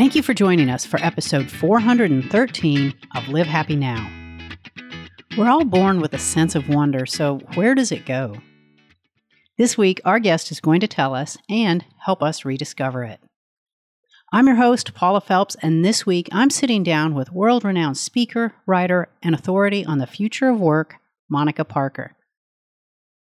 Thank 0.00 0.14
you 0.14 0.22
for 0.22 0.32
joining 0.32 0.70
us 0.70 0.86
for 0.86 0.98
episode 1.04 1.50
413 1.50 2.94
of 3.14 3.28
Live 3.28 3.46
Happy 3.46 3.76
Now. 3.76 4.10
We're 5.36 5.50
all 5.50 5.66
born 5.66 6.00
with 6.00 6.14
a 6.14 6.18
sense 6.18 6.54
of 6.54 6.70
wonder, 6.70 7.04
so 7.04 7.40
where 7.52 7.74
does 7.74 7.92
it 7.92 8.06
go? 8.06 8.36
This 9.58 9.76
week, 9.76 10.00
our 10.06 10.18
guest 10.18 10.50
is 10.50 10.58
going 10.58 10.80
to 10.80 10.88
tell 10.88 11.14
us 11.14 11.36
and 11.50 11.84
help 11.98 12.22
us 12.22 12.46
rediscover 12.46 13.04
it. 13.04 13.20
I'm 14.32 14.46
your 14.46 14.56
host, 14.56 14.94
Paula 14.94 15.20
Felps, 15.20 15.54
and 15.60 15.84
this 15.84 16.06
week 16.06 16.30
I'm 16.32 16.48
sitting 16.48 16.82
down 16.82 17.14
with 17.14 17.30
world 17.30 17.62
renowned 17.62 17.98
speaker, 17.98 18.54
writer, 18.64 19.10
and 19.22 19.34
authority 19.34 19.84
on 19.84 19.98
the 19.98 20.06
future 20.06 20.48
of 20.48 20.58
work, 20.58 20.94
Monica 21.28 21.62
Parker. 21.62 22.16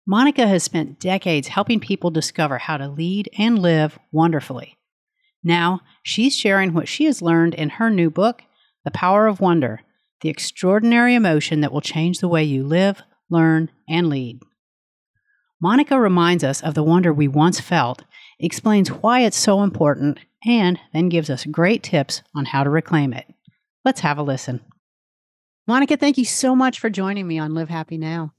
Monica 0.05 0.46
has 0.46 0.62
spent 0.62 1.00
decades 1.00 1.48
helping 1.48 1.80
people 1.80 2.12
discover 2.12 2.59
how 2.59 2.78
to 2.78 2.88
lead 2.88 3.32
and 3.36 3.57
live 3.57 3.98
wonderfully. 4.12 4.77
Now, 5.48 5.79
she's 6.04 6.35
sharing 6.35 6.73
what 6.73 6.90
she 6.90 7.05
has 7.05 7.21
learned 7.21 7.53
in 7.53 7.70
her 7.70 7.90
new 7.90 8.09
book, 8.09 8.44
The 8.84 8.91
Power 8.91 9.27
of 9.27 9.40
Wonder 9.40 9.80
The 10.20 10.27
Extraordinary 10.27 11.16
Emotion 11.16 11.62
That 11.62 11.71
Will 11.71 11.80
Change 11.80 12.20
the 12.20 12.27
Way 12.27 12.44
You 12.44 12.66
Live, 12.66 13.02
Learn, 13.30 13.71
and 13.88 14.09
Lead. 14.09 14.41
Monica 15.62 15.98
reminds 15.98 16.44
us 16.44 16.62
of 16.62 16.73
the 16.73 16.84
wonder 16.84 17.13
we 17.13 17.30
once 17.30 17.62
felt, 17.62 18.04
explains 18.41 18.91
why 18.91 19.21
it's 19.21 19.38
so 19.38 19.63
important, 19.63 20.20
and 20.45 20.81
then 20.91 21.07
gives 21.07 21.30
us 21.30 21.45
great 21.45 21.82
tips 21.82 22.21
on 22.35 22.43
how 22.43 22.66
to 22.66 22.70
reclaim 22.70 23.13
it. 23.13 23.34
Let's 23.85 24.02
have 24.02 24.18
a 24.18 24.23
listen. 24.23 24.59
Monica, 25.66 25.95
thank 25.95 26.18
you 26.18 26.26
so 26.26 26.57
much 26.57 26.77
for 26.77 26.90
joining 26.90 27.26
me 27.26 27.40
on 27.40 27.54
Live 27.54 27.70
Happy 27.70 27.98
Now. 27.98 28.34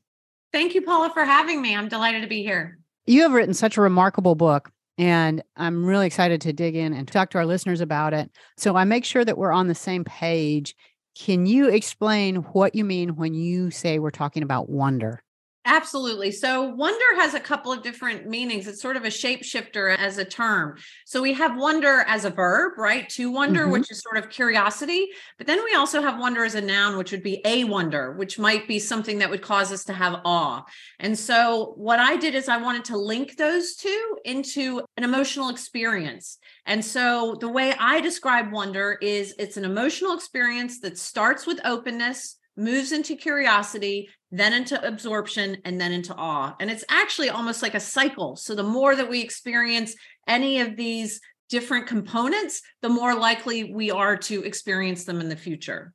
Thank 0.53 0.75
you, 0.75 0.83
Paula, 0.83 1.09
for 1.15 1.25
having 1.25 1.63
me. 1.63 1.75
I'm 1.75 1.89
delighted 1.89 2.21
to 2.21 2.29
be 2.29 2.43
here. 2.43 2.79
You 3.07 3.23
have 3.23 3.33
written 3.33 3.55
such 3.55 3.79
a 3.79 3.81
remarkable 3.81 4.35
book, 4.35 4.71
and 4.99 5.43
I'm 5.57 5.87
really 5.87 6.07
excited 6.07 6.41
to 6.43 6.53
dig 6.53 6.75
in 6.75 6.93
and 6.93 7.07
talk 7.07 7.31
to 7.31 7.39
our 7.39 7.47
listeners 7.47 7.81
about 7.81 8.13
it. 8.13 8.31
So 8.57 8.77
I 8.77 8.85
make 8.85 9.05
sure 9.05 9.25
that 9.25 9.39
we're 9.39 9.53
on 9.53 9.69
the 9.69 9.75
same 9.75 10.05
page. 10.05 10.75
Can 11.19 11.47
you 11.47 11.69
explain 11.69 12.37
what 12.37 12.75
you 12.75 12.85
mean 12.85 13.17
when 13.17 13.33
you 13.33 13.71
say 13.71 13.99
we're 13.99 14.11
talking 14.11 14.43
about 14.43 14.69
wonder? 14.69 15.23
Absolutely. 15.71 16.33
So, 16.33 16.63
wonder 16.63 17.05
has 17.17 17.35
a 17.35 17.41
couple 17.41 17.71
of 17.71 17.83
different 17.83 18.27
meanings. 18.27 18.67
It's 18.67 18.81
sort 18.81 18.97
of 18.97 19.05
a 19.05 19.09
shapeshifter 19.09 19.95
as 19.99 20.17
a 20.17 20.25
term. 20.25 20.77
So, 21.05 21.21
we 21.21 21.35
have 21.35 21.59
wonder 21.59 22.07
as 22.09 22.25
a 22.25 22.31
verb, 22.31 22.79
right? 22.79 23.07
To 23.11 23.31
wonder, 23.31 23.65
mm-hmm. 23.65 23.73
which 23.73 23.91
is 23.91 24.01
sort 24.01 24.17
of 24.17 24.31
curiosity. 24.31 25.09
But 25.37 25.47
then 25.47 25.63
we 25.63 25.75
also 25.75 26.01
have 26.01 26.19
wonder 26.19 26.43
as 26.43 26.55
a 26.55 26.63
noun, 26.63 26.97
which 26.97 27.13
would 27.13 27.23
be 27.23 27.43
a 27.45 27.65
wonder, 27.65 28.13
which 28.13 28.39
might 28.39 28.67
be 28.67 28.79
something 28.79 29.19
that 29.19 29.29
would 29.29 29.43
cause 29.43 29.71
us 29.71 29.85
to 29.85 29.93
have 29.93 30.23
awe. 30.25 30.65
And 31.01 31.19
so, 31.19 31.75
what 31.77 32.01
I 32.01 32.17
did 32.17 32.35
is 32.35 32.49
I 32.49 32.57
wanted 32.57 32.87
to 32.87 32.97
link 32.97 33.37
those 33.37 33.77
two 33.77 34.17
into 34.25 34.81
an 34.97 35.05
emotional 35.05 35.51
experience. 35.51 36.39
And 36.65 36.83
so, 36.83 37.37
the 37.41 37.49
way 37.51 37.75
I 37.79 38.01
describe 38.01 38.53
wonder 38.53 38.97
is 39.03 39.35
it's 39.39 39.59
an 39.59 39.67
emotional 39.67 40.15
experience 40.15 40.81
that 40.81 40.97
starts 40.97 41.47
with 41.47 41.61
openness 41.67 42.39
moves 42.59 42.93
into 42.93 43.15
curiosity, 43.17 44.11
then 44.31 44.53
into 44.53 44.87
absorption, 44.87 45.57
and 45.65 45.81
then 45.81 45.93
into 45.93 46.15
awe. 46.15 46.55
And 46.61 46.71
it's 46.71 46.85
actually 46.89 47.31
almost 47.31 47.63
like 47.63 47.75
a 47.75 47.81
cycle. 47.81 48.37
So 48.37 48.55
the 48.55 48.63
more 48.63 48.95
that 48.95 49.09
we 49.09 49.23
experience 49.23 49.95
any 50.27 50.61
of 50.61 50.77
these 50.77 51.21
different 51.49 51.87
components, 51.87 52.61
the 52.83 52.89
more 52.89 53.15
likely 53.15 53.73
we 53.73 53.91
are 53.91 54.17
to 54.17 54.45
experience 54.45 55.05
them 55.05 55.21
in 55.21 55.29
the 55.29 55.37
future. 55.37 55.93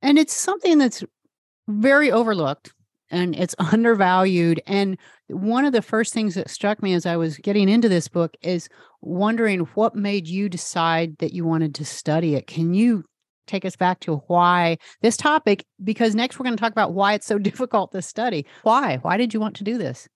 And 0.00 0.18
it's 0.18 0.32
something 0.32 0.78
that's 0.78 1.04
very 1.68 2.10
overlooked 2.10 2.72
and 3.10 3.34
it's 3.36 3.54
undervalued. 3.58 4.62
And 4.66 4.98
one 5.28 5.64
of 5.64 5.72
the 5.72 5.82
first 5.82 6.12
things 6.12 6.34
that 6.34 6.50
struck 6.50 6.82
me 6.82 6.94
as 6.94 7.06
I 7.06 7.16
was 7.16 7.36
getting 7.38 7.68
into 7.68 7.88
this 7.88 8.08
book 8.08 8.36
is 8.40 8.68
wondering 9.00 9.60
what 9.74 9.94
made 9.94 10.26
you 10.26 10.48
decide 10.48 11.18
that 11.18 11.32
you 11.32 11.44
wanted 11.44 11.74
to 11.76 11.84
study 11.84 12.34
it. 12.34 12.46
Can 12.46 12.74
you 12.74 13.04
take 13.48 13.64
us 13.64 13.76
back 13.76 14.00
to 14.00 14.16
why 14.26 14.78
this 15.02 15.16
topic 15.16 15.64
because 15.82 16.14
next 16.14 16.38
we're 16.38 16.44
going 16.44 16.56
to 16.56 16.60
talk 16.60 16.72
about 16.72 16.92
why 16.92 17.14
it's 17.14 17.26
so 17.26 17.38
difficult 17.48 17.92
to 17.92 18.02
study. 18.02 18.46
Why? 18.62 18.98
Why 19.02 19.16
did 19.16 19.34
you 19.34 19.40
want 19.40 19.56
to 19.56 19.64
do 19.64 19.78
this? 19.78 20.08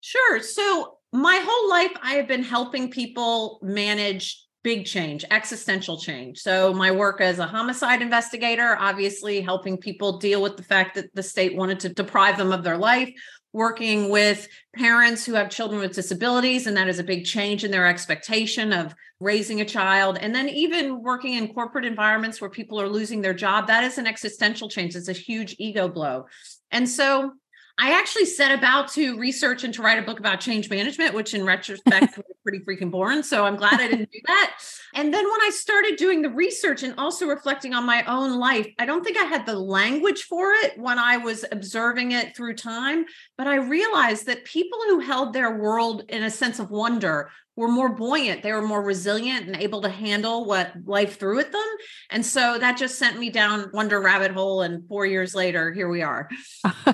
Sure. 0.00 0.40
So, 0.40 0.96
my 1.12 1.42
whole 1.44 1.70
life 1.70 1.92
I 2.02 2.14
have 2.14 2.28
been 2.28 2.44
helping 2.44 2.88
people 2.88 3.58
manage 3.62 4.46
big 4.62 4.84
change, 4.84 5.24
existential 5.30 5.98
change. 5.98 6.38
So, 6.38 6.72
my 6.72 6.90
work 6.90 7.20
as 7.20 7.38
a 7.38 7.46
homicide 7.46 8.00
investigator, 8.00 8.76
obviously 8.78 9.40
helping 9.40 9.76
people 9.76 10.18
deal 10.18 10.40
with 10.40 10.56
the 10.56 10.62
fact 10.62 10.94
that 10.94 11.14
the 11.14 11.22
state 11.22 11.56
wanted 11.56 11.80
to 11.80 11.90
deprive 11.90 12.38
them 12.38 12.52
of 12.52 12.64
their 12.64 12.78
life, 12.78 13.12
working 13.52 14.08
with 14.08 14.48
parents 14.76 15.24
who 15.26 15.34
have 15.34 15.50
children 15.50 15.80
with 15.80 15.94
disabilities, 15.94 16.66
and 16.66 16.76
that 16.76 16.88
is 16.88 16.98
a 16.98 17.04
big 17.04 17.24
change 17.24 17.64
in 17.64 17.70
their 17.70 17.86
expectation 17.86 18.72
of 18.72 18.94
raising 19.18 19.60
a 19.60 19.64
child. 19.64 20.18
And 20.20 20.34
then 20.34 20.48
even 20.48 21.02
working 21.02 21.34
in 21.34 21.52
corporate 21.52 21.84
environments 21.84 22.40
where 22.40 22.50
people 22.50 22.80
are 22.80 22.88
losing 22.88 23.20
their 23.20 23.34
job, 23.34 23.66
that 23.66 23.84
is 23.84 23.98
an 23.98 24.06
existential 24.06 24.68
change. 24.68 24.94
It's 24.94 25.08
a 25.08 25.12
huge 25.12 25.56
ego 25.58 25.88
blow. 25.88 26.26
And 26.70 26.88
so 26.88 27.32
I 27.82 27.98
actually 27.98 28.26
set 28.26 28.56
about 28.56 28.88
to 28.92 29.18
research 29.18 29.64
and 29.64 29.72
to 29.72 29.80
write 29.80 29.98
a 29.98 30.02
book 30.02 30.20
about 30.20 30.38
change 30.38 30.68
management, 30.68 31.14
which 31.14 31.32
in 31.32 31.46
retrospect 31.46 32.14
was 32.18 32.26
pretty 32.42 32.58
freaking 32.58 32.90
boring. 32.90 33.22
So 33.22 33.46
I'm 33.46 33.56
glad 33.56 33.80
I 33.80 33.88
didn't 33.88 34.12
do 34.12 34.20
that. 34.26 34.58
And 34.94 35.14
then 35.14 35.24
when 35.24 35.40
I 35.40 35.50
started 35.50 35.96
doing 35.96 36.20
the 36.20 36.28
research 36.28 36.82
and 36.82 36.92
also 36.98 37.26
reflecting 37.26 37.72
on 37.72 37.86
my 37.86 38.04
own 38.04 38.38
life, 38.38 38.66
I 38.78 38.84
don't 38.84 39.02
think 39.02 39.16
I 39.16 39.24
had 39.24 39.46
the 39.46 39.58
language 39.58 40.24
for 40.24 40.52
it 40.52 40.78
when 40.78 40.98
I 40.98 41.16
was 41.16 41.46
observing 41.52 42.12
it 42.12 42.36
through 42.36 42.56
time, 42.56 43.06
but 43.38 43.46
I 43.46 43.56
realized 43.56 44.26
that 44.26 44.44
people 44.44 44.78
who 44.88 45.00
held 45.00 45.32
their 45.32 45.56
world 45.56 46.04
in 46.10 46.22
a 46.24 46.30
sense 46.30 46.58
of 46.58 46.70
wonder 46.70 47.30
were 47.60 47.68
more 47.68 47.90
buoyant 47.90 48.42
they 48.42 48.52
were 48.52 48.62
more 48.62 48.82
resilient 48.82 49.46
and 49.46 49.56
able 49.56 49.82
to 49.82 49.90
handle 49.90 50.46
what 50.46 50.72
life 50.86 51.18
threw 51.18 51.38
at 51.38 51.52
them. 51.52 51.66
And 52.08 52.24
so 52.24 52.58
that 52.58 52.78
just 52.78 52.98
sent 52.98 53.18
me 53.18 53.28
down 53.28 53.70
wonder 53.74 54.00
rabbit 54.00 54.32
hole 54.32 54.62
and 54.62 54.88
4 54.88 55.06
years 55.06 55.34
later 55.34 55.72
here 55.72 55.88
we 55.88 56.02
are. 56.02 56.28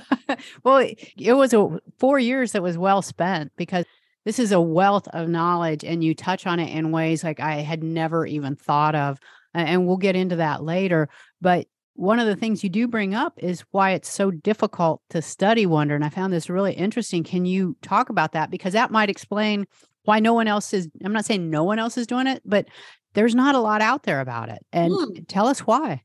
Well 0.65 0.79
it 1.17 1.33
was 1.35 1.55
a 1.55 1.79
4 1.99 2.19
years 2.19 2.53
that 2.53 2.63
was 2.63 2.77
well 2.77 3.01
spent 3.01 3.53
because 3.57 3.85
this 4.25 4.41
is 4.41 4.51
a 4.51 4.61
wealth 4.61 5.07
of 5.09 5.29
knowledge 5.29 5.85
and 5.85 6.03
you 6.03 6.15
touch 6.15 6.49
on 6.49 6.59
it 6.59 6.77
in 6.77 6.91
ways 6.91 7.23
like 7.23 7.39
I 7.39 7.57
had 7.61 7.85
never 7.85 8.27
even 8.27 8.57
thought 8.57 8.97
of 8.97 9.21
and 9.55 9.87
we'll 9.87 9.97
get 9.97 10.17
into 10.17 10.37
that 10.37 10.65
later. 10.65 11.09
But 11.41 11.69
one 11.95 12.19
of 12.19 12.27
the 12.27 12.37
things 12.37 12.63
you 12.63 12.69
do 12.69 12.89
bring 12.89 13.15
up 13.15 13.35
is 13.39 13.65
why 13.71 13.93
it's 13.93 14.11
so 14.11 14.31
difficult 14.31 15.01
to 15.11 15.23
study 15.23 15.65
wonder 15.65 15.95
and 15.95 16.05
i 16.05 16.11
found 16.11 16.33
this 16.33 16.51
really 16.51 16.75
interesting. 16.75 17.23
Can 17.23 17.47
you 17.47 17.77
talk 17.83 18.11
about 18.11 18.33
that? 18.33 18.51
Because 18.51 18.73
that 18.73 18.91
might 18.91 19.11
explain 19.11 19.67
why 20.07 20.19
no 20.21 20.33
one 20.33 20.49
else 20.49 20.73
is 20.73 20.89
i'm 21.05 21.13
not 21.13 21.25
saying 21.25 21.51
no 21.51 21.63
one 21.65 21.79
else 21.79 21.99
is 21.99 22.07
doing 22.07 22.27
it 22.27 22.43
but 22.45 22.67
there's 23.15 23.35
not 23.35 23.55
a 23.55 23.61
lot 23.61 23.83
out 23.83 24.05
there 24.05 24.21
about 24.21 24.49
it 24.49 24.65
and 24.73 24.93
mm. 24.93 25.25
tell 25.29 25.47
us 25.47 25.61
why 25.61 26.03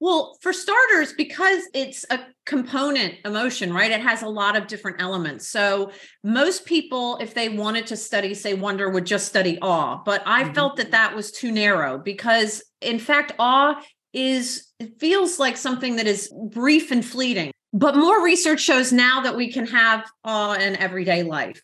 well 0.00 0.36
for 0.40 0.52
starters 0.52 1.12
because 1.12 1.62
it's 1.74 2.04
a 2.10 2.18
component 2.44 3.14
emotion 3.24 3.72
right 3.72 3.90
it 3.90 4.00
has 4.00 4.22
a 4.22 4.28
lot 4.28 4.56
of 4.56 4.66
different 4.66 5.00
elements 5.00 5.48
so 5.48 5.90
most 6.24 6.64
people 6.64 7.16
if 7.18 7.34
they 7.34 7.48
wanted 7.48 7.86
to 7.86 7.96
study 7.96 8.34
say 8.34 8.54
wonder 8.54 8.90
would 8.90 9.06
just 9.06 9.26
study 9.26 9.58
awe 9.62 10.02
but 10.04 10.22
i 10.26 10.42
mm-hmm. 10.42 10.54
felt 10.54 10.76
that 10.76 10.90
that 10.90 11.14
was 11.14 11.30
too 11.30 11.52
narrow 11.52 11.98
because 11.98 12.62
in 12.80 12.98
fact 12.98 13.32
awe 13.38 13.80
is 14.12 14.68
it 14.78 14.98
feels 14.98 15.38
like 15.38 15.56
something 15.56 15.96
that 15.96 16.06
is 16.06 16.32
brief 16.50 16.90
and 16.90 17.04
fleeting 17.04 17.52
but 17.72 17.96
more 17.96 18.22
research 18.22 18.60
shows 18.60 18.92
now 18.92 19.22
that 19.22 19.36
we 19.36 19.50
can 19.50 19.66
have 19.66 20.04
awe 20.24 20.54
in 20.54 20.76
everyday 20.76 21.22
life 21.22 21.62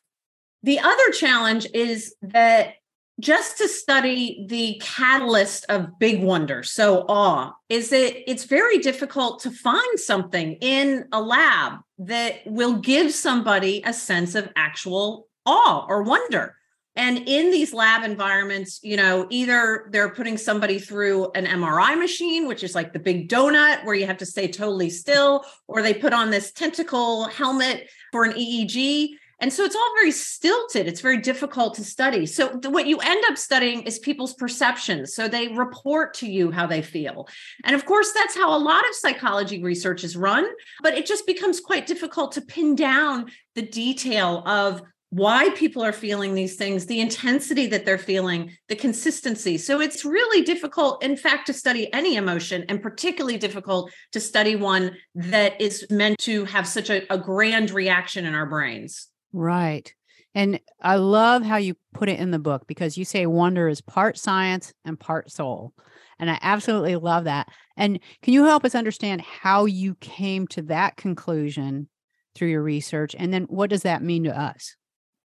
the 0.62 0.80
other 0.80 1.10
challenge 1.12 1.66
is 1.74 2.14
that 2.22 2.74
just 3.20 3.58
to 3.58 3.68
study 3.68 4.46
the 4.48 4.80
catalyst 4.80 5.66
of 5.68 5.98
big 5.98 6.22
wonder, 6.22 6.62
so 6.62 7.04
awe, 7.08 7.52
is 7.68 7.90
that 7.90 8.30
it's 8.30 8.44
very 8.44 8.78
difficult 8.78 9.40
to 9.42 9.50
find 9.50 9.98
something 9.98 10.54
in 10.60 11.06
a 11.12 11.20
lab 11.20 11.80
that 11.98 12.46
will 12.46 12.74
give 12.74 13.12
somebody 13.12 13.82
a 13.84 13.92
sense 13.92 14.36
of 14.36 14.48
actual 14.54 15.26
awe 15.44 15.84
or 15.88 16.02
wonder. 16.04 16.54
And 16.94 17.28
in 17.28 17.50
these 17.52 17.72
lab 17.72 18.02
environments, 18.02 18.80
you 18.82 18.96
know, 18.96 19.26
either 19.30 19.88
they're 19.92 20.10
putting 20.10 20.36
somebody 20.36 20.80
through 20.80 21.30
an 21.32 21.46
MRI 21.46 21.96
machine, 21.98 22.48
which 22.48 22.64
is 22.64 22.74
like 22.74 22.92
the 22.92 22.98
big 22.98 23.28
donut 23.28 23.84
where 23.84 23.94
you 23.94 24.06
have 24.06 24.18
to 24.18 24.26
stay 24.26 24.48
totally 24.48 24.90
still, 24.90 25.44
or 25.68 25.80
they 25.80 25.94
put 25.94 26.12
on 26.12 26.30
this 26.30 26.52
tentacle 26.52 27.26
helmet 27.26 27.88
for 28.10 28.24
an 28.24 28.32
EEG 28.32 29.10
and 29.40 29.52
so 29.52 29.64
it's 29.64 29.76
all 29.76 29.94
very 29.94 30.10
stilted. 30.10 30.88
It's 30.88 31.00
very 31.00 31.18
difficult 31.18 31.74
to 31.74 31.84
study. 31.84 32.26
So 32.26 32.58
what 32.64 32.86
you 32.86 32.98
end 32.98 33.24
up 33.28 33.38
studying 33.38 33.82
is 33.82 33.98
people's 33.98 34.34
perceptions. 34.34 35.14
So 35.14 35.28
they 35.28 35.48
report 35.48 36.14
to 36.14 36.30
you 36.30 36.50
how 36.50 36.66
they 36.66 36.82
feel. 36.82 37.28
And 37.64 37.76
of 37.76 37.86
course, 37.86 38.12
that's 38.12 38.36
how 38.36 38.56
a 38.56 38.58
lot 38.58 38.88
of 38.88 38.94
psychology 38.94 39.62
research 39.62 40.02
is 40.02 40.16
run, 40.16 40.46
but 40.82 40.94
it 40.94 41.06
just 41.06 41.26
becomes 41.26 41.60
quite 41.60 41.86
difficult 41.86 42.32
to 42.32 42.40
pin 42.40 42.74
down 42.74 43.30
the 43.54 43.62
detail 43.62 44.42
of 44.46 44.82
why 45.10 45.48
people 45.50 45.82
are 45.82 45.92
feeling 45.92 46.34
these 46.34 46.56
things, 46.56 46.84
the 46.84 47.00
intensity 47.00 47.66
that 47.68 47.86
they're 47.86 47.96
feeling, 47.96 48.50
the 48.68 48.76
consistency. 48.76 49.56
So 49.56 49.80
it's 49.80 50.04
really 50.04 50.44
difficult, 50.44 51.02
in 51.02 51.16
fact, 51.16 51.46
to 51.46 51.54
study 51.54 51.90
any 51.94 52.16
emotion, 52.16 52.64
and 52.68 52.82
particularly 52.82 53.38
difficult 53.38 53.90
to 54.12 54.20
study 54.20 54.54
one 54.54 54.96
that 55.14 55.58
is 55.60 55.86
meant 55.90 56.18
to 56.20 56.44
have 56.44 56.66
such 56.66 56.90
a, 56.90 57.10
a 57.10 57.16
grand 57.16 57.70
reaction 57.70 58.26
in 58.26 58.34
our 58.34 58.44
brains. 58.44 59.08
Right. 59.32 59.92
And 60.34 60.60
I 60.80 60.96
love 60.96 61.42
how 61.42 61.56
you 61.56 61.74
put 61.94 62.08
it 62.08 62.20
in 62.20 62.30
the 62.30 62.38
book 62.38 62.66
because 62.66 62.96
you 62.96 63.04
say 63.04 63.26
wonder 63.26 63.68
is 63.68 63.80
part 63.80 64.18
science 64.18 64.72
and 64.84 64.98
part 64.98 65.30
soul. 65.30 65.72
And 66.18 66.30
I 66.30 66.38
absolutely 66.42 66.96
love 66.96 67.24
that. 67.24 67.48
And 67.76 68.00
can 68.22 68.34
you 68.34 68.44
help 68.44 68.64
us 68.64 68.74
understand 68.74 69.20
how 69.20 69.64
you 69.64 69.94
came 69.96 70.46
to 70.48 70.62
that 70.62 70.96
conclusion 70.96 71.88
through 72.34 72.48
your 72.48 72.62
research? 72.62 73.14
And 73.18 73.32
then 73.32 73.44
what 73.44 73.70
does 73.70 73.82
that 73.82 74.02
mean 74.02 74.24
to 74.24 74.38
us? 74.38 74.76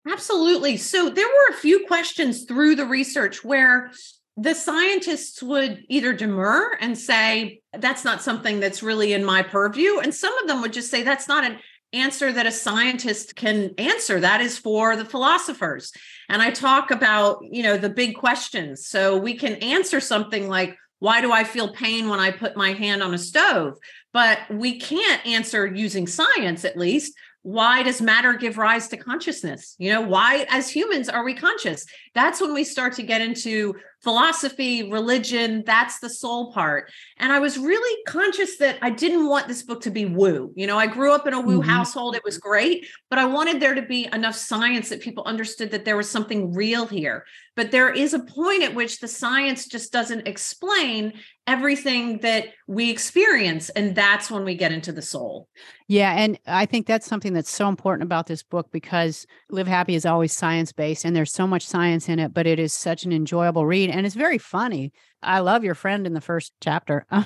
Absolutely. 0.09 0.77
So 0.77 1.09
there 1.09 1.27
were 1.27 1.53
a 1.53 1.57
few 1.57 1.85
questions 1.85 2.45
through 2.45 2.75
the 2.75 2.85
research 2.85 3.43
where 3.43 3.91
the 4.37 4.53
scientists 4.53 5.41
would 5.41 5.83
either 5.89 6.13
demur 6.13 6.77
and 6.79 6.97
say, 6.97 7.61
that's 7.73 8.05
not 8.05 8.21
something 8.21 8.59
that's 8.59 8.83
really 8.83 9.13
in 9.13 9.25
my 9.25 9.41
purview. 9.41 9.99
And 9.99 10.13
some 10.13 10.37
of 10.37 10.47
them 10.47 10.61
would 10.61 10.73
just 10.73 10.91
say, 10.91 11.03
that's 11.03 11.27
not 11.27 11.43
an 11.43 11.57
answer 11.93 12.31
that 12.31 12.45
a 12.45 12.51
scientist 12.51 13.35
can 13.35 13.73
answer 13.77 14.19
that 14.19 14.41
is 14.41 14.57
for 14.57 14.95
the 14.95 15.05
philosophers. 15.05 15.91
And 16.29 16.41
i 16.41 16.49
talk 16.49 16.91
about 16.91 17.39
you 17.41 17.63
know 17.63 17.77
the 17.77 17.89
big 17.89 18.15
questions. 18.15 18.87
So 18.87 19.17
we 19.17 19.35
can 19.35 19.55
answer 19.55 19.99
something 19.99 20.47
like 20.47 20.77
why 20.99 21.21
do 21.21 21.31
i 21.31 21.43
feel 21.43 21.71
pain 21.71 22.09
when 22.09 22.19
i 22.19 22.31
put 22.31 22.57
my 22.57 22.73
hand 22.73 23.01
on 23.01 23.13
a 23.13 23.17
stove? 23.17 23.77
But 24.13 24.39
we 24.49 24.79
can't 24.79 25.25
answer 25.25 25.65
using 25.65 26.07
science 26.07 26.65
at 26.65 26.77
least 26.77 27.13
why 27.47 27.81
does 27.81 28.01
matter 28.01 28.33
give 28.33 28.57
rise 28.57 28.89
to 28.89 28.97
consciousness? 28.97 29.75
You 29.77 29.93
know 29.93 30.01
why 30.01 30.45
as 30.49 30.69
humans 30.69 31.07
are 31.07 31.23
we 31.23 31.33
conscious? 31.33 31.85
That's 32.13 32.41
when 32.41 32.53
we 32.53 32.65
start 32.65 32.91
to 32.95 33.03
get 33.03 33.21
into 33.21 33.75
philosophy 34.03 34.89
religion 34.89 35.63
that's 35.65 35.99
the 35.99 36.09
soul 36.09 36.51
part. 36.51 36.91
And 37.17 37.31
i 37.31 37.39
was 37.39 37.57
really 37.57 38.03
conscious 38.07 38.57
that 38.57 38.77
i 38.81 38.89
didn't 38.89 39.27
want 39.27 39.47
this 39.47 39.63
book 39.63 39.81
to 39.81 39.91
be 39.91 40.05
woo. 40.05 40.51
You 40.55 40.67
know 40.67 40.77
i 40.77 40.87
grew 40.87 41.13
up 41.13 41.27
in 41.27 41.33
a 41.33 41.41
woo 41.41 41.59
mm-hmm. 41.59 41.69
household 41.69 42.15
it 42.15 42.23
was 42.23 42.37
great 42.37 42.87
but 43.09 43.19
i 43.19 43.25
wanted 43.25 43.61
there 43.61 43.75
to 43.75 43.81
be 43.81 44.07
enough 44.13 44.35
science 44.35 44.89
that 44.89 45.01
people 45.01 45.23
understood 45.25 45.71
that 45.71 45.85
there 45.85 45.97
was 45.97 46.09
something 46.09 46.53
real 46.53 46.85
here. 46.85 47.25
But 47.55 47.71
there 47.71 47.91
is 47.91 48.13
a 48.13 48.19
point 48.19 48.63
at 48.63 48.75
which 48.75 48.99
the 48.99 49.07
science 49.07 49.67
just 49.67 49.91
doesn't 49.91 50.27
explain 50.27 51.13
everything 51.47 52.19
that 52.19 52.49
we 52.67 52.91
experience 52.91 53.69
and 53.69 53.95
that's 53.95 54.29
when 54.29 54.43
we 54.43 54.53
get 54.53 54.73
into 54.73 54.91
the 54.91 55.01
soul. 55.01 55.47
Yeah 55.87 56.11
and 56.11 56.37
i 56.45 56.65
think 56.65 56.85
that's 56.85 57.07
something 57.07 57.31
that's 57.31 57.49
so 57.49 57.69
important 57.69 58.03
about 58.03 58.27
this 58.27 58.43
book 58.43 58.69
because 58.71 59.25
live 59.49 59.67
happy 59.67 59.95
is 59.95 60.05
always 60.05 60.33
science 60.33 60.73
based 60.73 61.05
and 61.05 61.15
there's 61.15 61.31
so 61.31 61.47
much 61.47 61.65
science 61.65 62.09
in 62.09 62.19
it 62.19 62.33
but 62.33 62.45
it 62.45 62.59
is 62.59 62.73
such 62.73 63.05
an 63.05 63.13
enjoyable 63.13 63.65
read 63.65 63.86
and 63.91 64.05
it's 64.05 64.15
very 64.15 64.37
funny 64.37 64.91
i 65.21 65.39
love 65.39 65.63
your 65.63 65.75
friend 65.75 66.05
in 66.05 66.13
the 66.13 66.21
first 66.21 66.53
chapter 66.61 67.05
i 67.11 67.25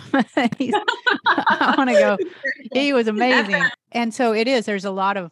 want 1.78 1.90
to 1.90 1.96
go 1.96 2.18
he 2.74 2.94
was 2.94 3.08
amazing 3.08 3.64
and 3.92 4.14
so 4.14 4.34
it 4.34 4.48
is 4.48 4.66
there's 4.66 4.86
a 4.86 4.92
lot 4.92 5.18
of 5.18 5.32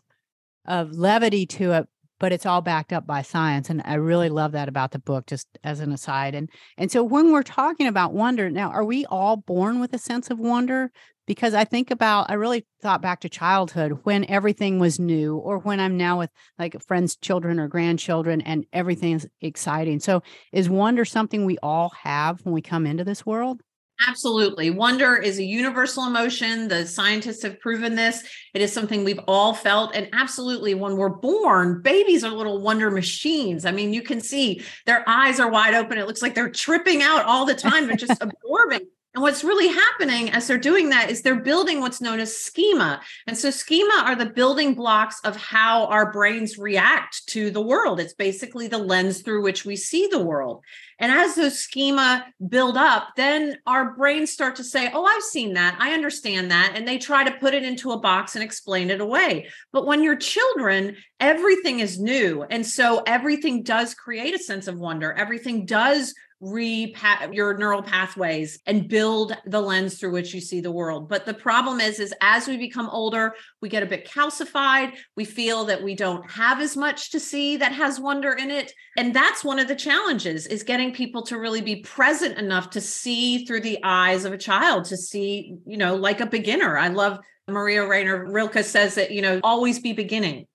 of 0.65 0.91
levity 0.91 1.45
to 1.45 1.71
it 1.71 1.87
but 2.19 2.31
it's 2.31 2.45
all 2.45 2.61
backed 2.61 2.93
up 2.93 3.05
by 3.07 3.21
science 3.21 3.69
and 3.69 3.81
i 3.85 3.95
really 3.95 4.29
love 4.29 4.51
that 4.51 4.69
about 4.69 4.91
the 4.91 4.99
book 4.99 5.25
just 5.27 5.47
as 5.63 5.79
an 5.79 5.91
aside 5.91 6.35
and 6.35 6.49
and 6.77 6.91
so 6.91 7.03
when 7.03 7.31
we're 7.31 7.43
talking 7.43 7.87
about 7.87 8.13
wonder 8.13 8.49
now 8.49 8.69
are 8.69 8.83
we 8.83 9.05
all 9.05 9.37
born 9.37 9.79
with 9.79 9.93
a 9.93 9.97
sense 9.97 10.29
of 10.29 10.39
wonder? 10.39 10.91
Because 11.27 11.53
i 11.53 11.63
think 11.63 11.91
about 11.91 12.29
i 12.29 12.33
really 12.33 12.65
thought 12.81 13.03
back 13.03 13.19
to 13.21 13.29
childhood 13.29 13.99
when 14.03 14.25
everything 14.25 14.79
was 14.79 14.99
new 14.99 15.37
or 15.37 15.59
when 15.59 15.79
i'm 15.79 15.95
now 15.95 16.17
with 16.17 16.31
like 16.57 16.81
friends 16.81 17.15
children 17.17 17.59
or 17.59 17.67
grandchildren 17.67 18.41
and 18.41 18.65
everything's 18.73 19.27
exciting. 19.41 19.99
So 19.99 20.23
is 20.51 20.69
wonder 20.69 21.05
something 21.05 21.45
we 21.45 21.57
all 21.61 21.91
have 22.01 22.41
when 22.43 22.53
we 22.53 22.61
come 22.61 22.87
into 22.87 23.03
this 23.03 23.25
world 23.27 23.61
Absolutely. 24.07 24.69
Wonder 24.69 25.17
is 25.17 25.39
a 25.39 25.43
universal 25.43 26.05
emotion. 26.07 26.69
The 26.69 26.85
scientists 26.87 27.43
have 27.43 27.59
proven 27.59 27.95
this. 27.95 28.23
It 28.53 28.61
is 28.61 28.71
something 28.71 29.03
we've 29.03 29.19
all 29.27 29.53
felt. 29.53 29.93
And 29.93 30.07
absolutely, 30.13 30.73
when 30.73 30.95
we're 30.95 31.09
born, 31.09 31.81
babies 31.81 32.23
are 32.23 32.31
little 32.31 32.61
wonder 32.61 32.89
machines. 32.89 33.65
I 33.65 33.71
mean, 33.71 33.93
you 33.93 34.01
can 34.01 34.21
see 34.21 34.63
their 34.85 35.07
eyes 35.07 35.39
are 35.39 35.49
wide 35.51 35.73
open. 35.73 35.97
It 35.97 36.07
looks 36.07 36.21
like 36.21 36.33
they're 36.33 36.49
tripping 36.49 37.01
out 37.01 37.25
all 37.25 37.45
the 37.45 37.55
time. 37.55 37.87
They're 37.87 37.97
just 37.97 38.21
absorbing. 38.21 38.87
And 39.15 39.23
what's 39.23 39.43
really 39.43 39.67
happening 39.67 40.29
as 40.29 40.45
they're 40.45 40.59
doing 40.59 40.89
that 40.89 41.09
is 41.09 41.23
they're 41.23 41.41
building 41.41 41.79
what's 41.79 41.99
known 41.99 42.19
as 42.19 42.37
schema. 42.37 43.01
And 43.25 43.35
so, 43.35 43.49
schema 43.49 44.03
are 44.05 44.15
the 44.15 44.29
building 44.29 44.75
blocks 44.75 45.19
of 45.23 45.35
how 45.35 45.87
our 45.87 46.11
brains 46.11 46.59
react 46.59 47.25
to 47.29 47.49
the 47.49 47.61
world. 47.61 47.99
It's 47.99 48.13
basically 48.13 48.67
the 48.67 48.77
lens 48.77 49.21
through 49.21 49.41
which 49.41 49.65
we 49.65 49.75
see 49.75 50.07
the 50.07 50.23
world. 50.23 50.63
And 50.99 51.11
as 51.11 51.33
those 51.33 51.57
schema 51.57 52.27
build 52.49 52.77
up, 52.77 53.09
then 53.15 53.57
our 53.65 53.95
brains 53.95 54.31
start 54.31 54.57
to 54.57 54.63
say, 54.63 54.91
Oh, 54.93 55.05
I've 55.05 55.23
seen 55.23 55.53
that. 55.53 55.77
I 55.79 55.93
understand 55.93 56.51
that. 56.51 56.73
And 56.75 56.87
they 56.87 56.99
try 56.99 57.23
to 57.23 57.37
put 57.39 57.55
it 57.55 57.63
into 57.63 57.91
a 57.91 57.99
box 57.99 58.35
and 58.35 58.43
explain 58.43 58.91
it 58.91 59.01
away. 59.01 59.47
But 59.71 59.87
when 59.87 60.03
you're 60.03 60.17
children, 60.17 60.97
everything 61.19 61.79
is 61.79 61.99
new. 61.99 62.43
And 62.43 62.63
so 62.63 63.01
everything 63.07 63.63
does 63.63 63.95
create 63.95 64.35
a 64.35 64.39
sense 64.39 64.67
of 64.67 64.77
wonder. 64.77 65.11
Everything 65.13 65.65
does 65.65 66.13
re 66.41 66.95
your 67.31 67.57
neural 67.57 67.81
pathways 67.81 68.59
and 68.65 68.87
build 68.87 69.35
the 69.45 69.59
lens 69.59 69.97
through 69.99 70.11
which 70.11 70.33
you 70.33 70.39
see 70.39 70.61
the 70.61 70.71
world. 70.71 71.09
But 71.09 71.25
the 71.25 71.33
problem 71.33 71.81
is 71.81 71.99
is 71.99 72.13
as 72.21 72.47
we 72.47 72.57
become 72.57 72.89
older 72.89 73.33
we 73.61 73.67
get 73.67 73.83
a 73.83 73.87
bit 73.87 74.07
calcified. 74.07 74.93
We 75.17 75.25
feel 75.25 75.65
that 75.65 75.83
we 75.83 75.95
don't 75.95 76.29
have 76.31 76.61
as 76.61 76.77
much 76.77 77.11
to 77.11 77.19
see 77.19 77.57
that 77.57 77.73
has 77.73 77.99
wonder 77.99 78.31
in 78.31 78.51
it. 78.51 78.73
And 78.97 79.13
that's 79.13 79.43
one 79.43 79.59
of 79.59 79.67
the 79.67 79.75
challenges 79.75 80.47
is 80.47 80.63
getting 80.63 80.93
people 80.93 81.23
to 81.23 81.37
really 81.37 81.61
be 81.61 81.77
present 81.77 82.37
enough 82.37 82.69
to 82.71 82.81
see 82.81 83.45
through 83.45 83.61
the 83.61 83.79
eyes 83.83 84.23
of 84.23 84.31
a 84.31 84.37
child 84.37 84.85
to 84.85 84.97
see 84.97 85.57
you 85.65 85.77
know 85.77 85.95
like 85.95 86.21
a 86.21 86.25
beginner. 86.25 86.77
I 86.77 86.87
love 86.87 87.19
maria 87.49 87.85
rainer 87.85 88.31
rilke 88.31 88.63
says 88.63 88.95
that 88.95 89.11
you 89.11 89.21
know 89.21 89.41
always 89.43 89.79
be 89.79 89.91
beginning. 89.91 90.45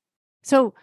So 0.42 0.74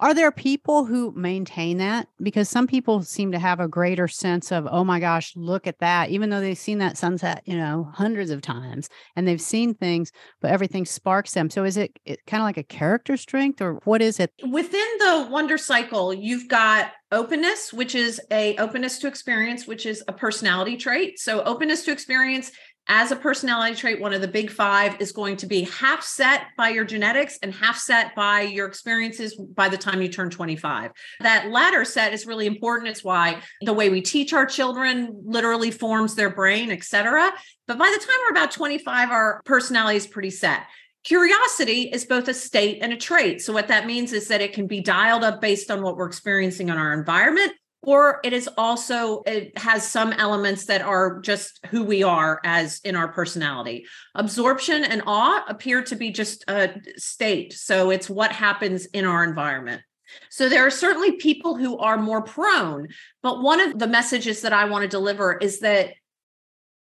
are 0.00 0.14
there 0.14 0.32
people 0.32 0.86
who 0.86 1.12
maintain 1.12 1.76
that? 1.76 2.08
Because 2.22 2.48
some 2.48 2.66
people 2.66 3.02
seem 3.02 3.32
to 3.32 3.38
have 3.38 3.60
a 3.60 3.68
greater 3.68 4.08
sense 4.08 4.50
of, 4.50 4.66
oh 4.70 4.82
my 4.82 4.98
gosh, 4.98 5.34
look 5.36 5.66
at 5.66 5.78
that, 5.80 6.08
even 6.08 6.30
though 6.30 6.40
they've 6.40 6.56
seen 6.56 6.78
that 6.78 6.96
sunset, 6.96 7.42
you 7.44 7.56
know, 7.56 7.90
hundreds 7.92 8.30
of 8.30 8.40
times 8.40 8.88
and 9.14 9.28
they've 9.28 9.40
seen 9.40 9.74
things, 9.74 10.10
but 10.40 10.50
everything 10.50 10.86
sparks 10.86 11.34
them. 11.34 11.50
So 11.50 11.64
is 11.64 11.76
it, 11.76 11.98
it 12.06 12.20
kind 12.26 12.40
of 12.40 12.46
like 12.46 12.56
a 12.56 12.62
character 12.62 13.18
strength 13.18 13.60
or 13.60 13.74
what 13.84 14.00
is 14.00 14.18
it? 14.18 14.32
Within 14.48 14.88
the 14.98 15.28
wonder 15.30 15.58
cycle, 15.58 16.14
you've 16.14 16.48
got 16.48 16.92
openness 17.12 17.72
which 17.72 17.96
is 17.96 18.20
a 18.30 18.56
openness 18.58 19.00
to 19.00 19.08
experience 19.08 19.66
which 19.66 19.84
is 19.84 20.00
a 20.06 20.12
personality 20.12 20.76
trait 20.76 21.18
so 21.18 21.42
openness 21.42 21.84
to 21.84 21.90
experience 21.90 22.52
as 22.88 23.12
a 23.12 23.16
personality 23.16 23.76
trait, 23.76 24.00
one 24.00 24.12
of 24.12 24.20
the 24.20 24.28
big 24.28 24.50
five 24.50 25.00
is 25.00 25.12
going 25.12 25.36
to 25.36 25.46
be 25.46 25.62
half 25.62 26.02
set 26.02 26.46
by 26.56 26.70
your 26.70 26.84
genetics 26.84 27.38
and 27.40 27.54
half 27.54 27.78
set 27.78 28.14
by 28.16 28.42
your 28.42 28.66
experiences 28.66 29.36
by 29.36 29.68
the 29.68 29.76
time 29.76 30.02
you 30.02 30.08
turn 30.08 30.28
25. 30.28 30.90
That 31.20 31.50
latter 31.50 31.84
set 31.84 32.12
is 32.12 32.26
really 32.26 32.46
important. 32.46 32.88
It's 32.88 33.04
why 33.04 33.42
the 33.60 33.72
way 33.72 33.90
we 33.90 34.00
teach 34.00 34.32
our 34.32 34.44
children 34.44 35.22
literally 35.24 35.70
forms 35.70 36.16
their 36.16 36.30
brain, 36.30 36.70
et 36.70 36.82
cetera. 36.82 37.30
But 37.68 37.78
by 37.78 37.96
the 37.96 38.04
time 38.04 38.16
we're 38.24 38.32
about 38.32 38.50
25, 38.50 39.10
our 39.10 39.40
personality 39.44 39.96
is 39.96 40.08
pretty 40.08 40.30
set. 40.30 40.62
Curiosity 41.04 41.82
is 41.92 42.04
both 42.04 42.28
a 42.28 42.34
state 42.34 42.80
and 42.82 42.92
a 42.92 42.96
trait. 42.96 43.40
So, 43.40 43.52
what 43.52 43.68
that 43.68 43.86
means 43.86 44.12
is 44.12 44.28
that 44.28 44.42
it 44.42 44.52
can 44.52 44.66
be 44.66 44.80
dialed 44.80 45.24
up 45.24 45.40
based 45.40 45.70
on 45.70 45.80
what 45.80 45.96
we're 45.96 46.06
experiencing 46.06 46.68
in 46.68 46.76
our 46.76 46.92
environment, 46.92 47.52
or 47.82 48.20
it 48.24 48.32
is 48.32 48.48
also 48.58 49.22
it 49.26 49.56
has 49.56 49.88
some 49.88 50.12
elements 50.12 50.66
that 50.66 50.82
are 50.82 51.20
just 51.20 51.60
who 51.66 51.82
we 51.84 52.02
are 52.02 52.40
as 52.44 52.80
in 52.84 52.96
our 52.96 53.08
personality. 53.08 53.86
Absorption 54.14 54.84
and 54.84 55.02
awe 55.06 55.44
appear 55.48 55.82
to 55.84 55.96
be 55.96 56.10
just 56.10 56.44
a 56.48 56.74
state 56.96 57.52
so 57.52 57.90
it's 57.90 58.10
what 58.10 58.32
happens 58.32 58.86
in 58.86 59.04
our 59.04 59.24
environment. 59.24 59.82
So 60.28 60.48
there 60.48 60.66
are 60.66 60.70
certainly 60.70 61.12
people 61.12 61.56
who 61.56 61.78
are 61.78 61.96
more 61.96 62.22
prone 62.22 62.88
but 63.22 63.42
one 63.42 63.60
of 63.60 63.78
the 63.78 63.86
messages 63.86 64.42
that 64.42 64.52
i 64.52 64.64
want 64.64 64.82
to 64.82 64.88
deliver 64.88 65.36
is 65.36 65.60
that 65.60 65.92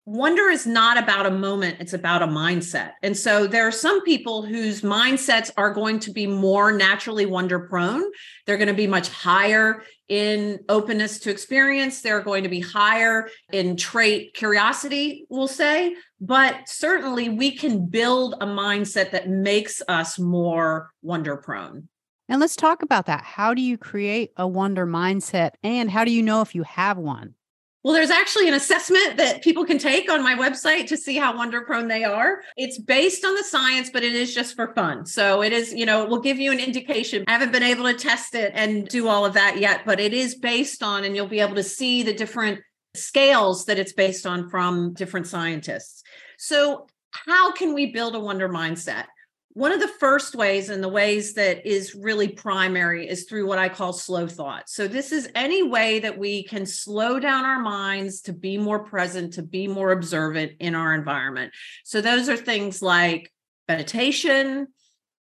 wonder 0.05 0.49
is 0.49 0.67
not 0.67 0.97
about 0.97 1.25
a 1.25 1.31
moment 1.31 1.77
it's 1.79 1.93
about 1.93 2.21
a 2.21 2.27
mindset. 2.27 2.91
And 3.01 3.15
so 3.15 3.47
there 3.47 3.65
are 3.65 3.71
some 3.71 4.03
people 4.03 4.43
whose 4.43 4.81
mindsets 4.81 5.49
are 5.55 5.73
going 5.73 5.99
to 5.99 6.11
be 6.11 6.27
more 6.27 6.71
naturally 6.71 7.25
wonder 7.25 7.59
prone. 7.59 8.03
They're 8.45 8.57
going 8.57 8.67
to 8.67 8.73
be 8.73 8.87
much 8.87 9.09
higher 9.09 9.83
in 10.09 10.59
openness 10.67 11.19
to 11.19 11.31
experience. 11.31 12.01
They're 12.01 12.21
going 12.21 12.43
to 12.43 12.49
be 12.49 12.59
higher 12.59 13.29
in 13.51 13.77
trait 13.77 14.33
curiosity 14.33 15.25
we'll 15.29 15.47
say. 15.47 15.95
But 16.19 16.67
certainly 16.67 17.29
we 17.29 17.51
can 17.51 17.87
build 17.87 18.35
a 18.35 18.45
mindset 18.45 19.11
that 19.11 19.29
makes 19.29 19.81
us 19.87 20.19
more 20.19 20.91
wonder 21.01 21.37
prone. 21.37 21.87
And 22.29 22.39
let's 22.39 22.55
talk 22.55 22.81
about 22.81 23.05
that. 23.07 23.23
How 23.23 23.53
do 23.53 23.61
you 23.61 23.77
create 23.77 24.31
a 24.37 24.47
wonder 24.47 24.85
mindset 24.85 25.51
and 25.63 25.89
how 25.91 26.05
do 26.05 26.11
you 26.11 26.23
know 26.23 26.41
if 26.41 26.55
you 26.55 26.63
have 26.63 26.97
one 26.97 27.35
well, 27.83 27.93
there's 27.93 28.09
actually 28.09 28.47
an 28.47 28.53
assessment 28.53 29.17
that 29.17 29.43
people 29.43 29.65
can 29.65 29.77
take 29.77 30.09
on 30.09 30.23
my 30.23 30.35
website 30.35 30.87
to 30.87 30.97
see 30.97 31.17
how 31.17 31.35
wonder 31.35 31.61
prone 31.61 31.89
they 31.89 32.05
are. 32.05 32.41
It's 32.55 32.79
based 32.79 33.25
on 33.25 33.35
the 33.35 33.43
science, 33.43 33.89
but 33.89 34.03
it 34.03 34.15
is 34.15 34.33
just 34.33 34.55
for 34.55 34.73
fun. 34.73 35.05
So 35.05 35.43
it 35.43 35.51
is, 35.51 35.73
you 35.73 35.85
know, 35.85 36.03
it 36.03 36.09
will 36.09 36.21
give 36.21 36.39
you 36.39 36.53
an 36.53 36.59
indication. 36.59 37.25
I 37.27 37.33
haven't 37.33 37.51
been 37.51 37.63
able 37.63 37.83
to 37.83 37.93
test 37.93 38.35
it 38.35 38.53
and 38.55 38.87
do 38.87 39.09
all 39.09 39.25
of 39.25 39.33
that 39.33 39.59
yet, 39.59 39.81
but 39.85 39.99
it 39.99 40.13
is 40.13 40.35
based 40.35 40.81
on, 40.81 41.03
and 41.03 41.13
you'll 41.13 41.27
be 41.27 41.41
able 41.41 41.55
to 41.55 41.63
see 41.63 42.03
the 42.03 42.13
different 42.13 42.61
scales 42.95 43.65
that 43.65 43.77
it's 43.77 43.93
based 43.93 44.25
on 44.25 44.49
from 44.49 44.93
different 44.93 45.27
scientists. 45.27 46.03
So, 46.37 46.87
how 47.11 47.51
can 47.51 47.73
we 47.73 47.91
build 47.91 48.15
a 48.15 48.19
wonder 48.19 48.49
mindset? 48.49 49.05
One 49.53 49.71
of 49.71 49.79
the 49.79 49.87
first 49.87 50.35
ways 50.35 50.69
and 50.69 50.83
the 50.83 50.89
ways 50.89 51.35
that 51.35 51.65
is 51.65 51.93
really 51.93 52.27
primary 52.27 53.07
is 53.07 53.25
through 53.25 53.45
what 53.45 53.59
I 53.59 53.69
call 53.69 53.93
slow 53.93 54.27
thought. 54.27 54.67
So, 54.67 54.87
this 54.87 55.11
is 55.11 55.29
any 55.35 55.61
way 55.61 55.99
that 55.99 56.17
we 56.17 56.43
can 56.43 56.65
slow 56.65 57.19
down 57.19 57.45
our 57.45 57.59
minds 57.59 58.21
to 58.21 58.33
be 58.33 58.57
more 58.57 58.83
present, 58.83 59.33
to 59.33 59.43
be 59.43 59.67
more 59.67 59.91
observant 59.91 60.53
in 60.59 60.73
our 60.73 60.95
environment. 60.95 61.53
So, 61.83 62.01
those 62.01 62.29
are 62.29 62.37
things 62.37 62.81
like 62.81 63.31
meditation, 63.67 64.67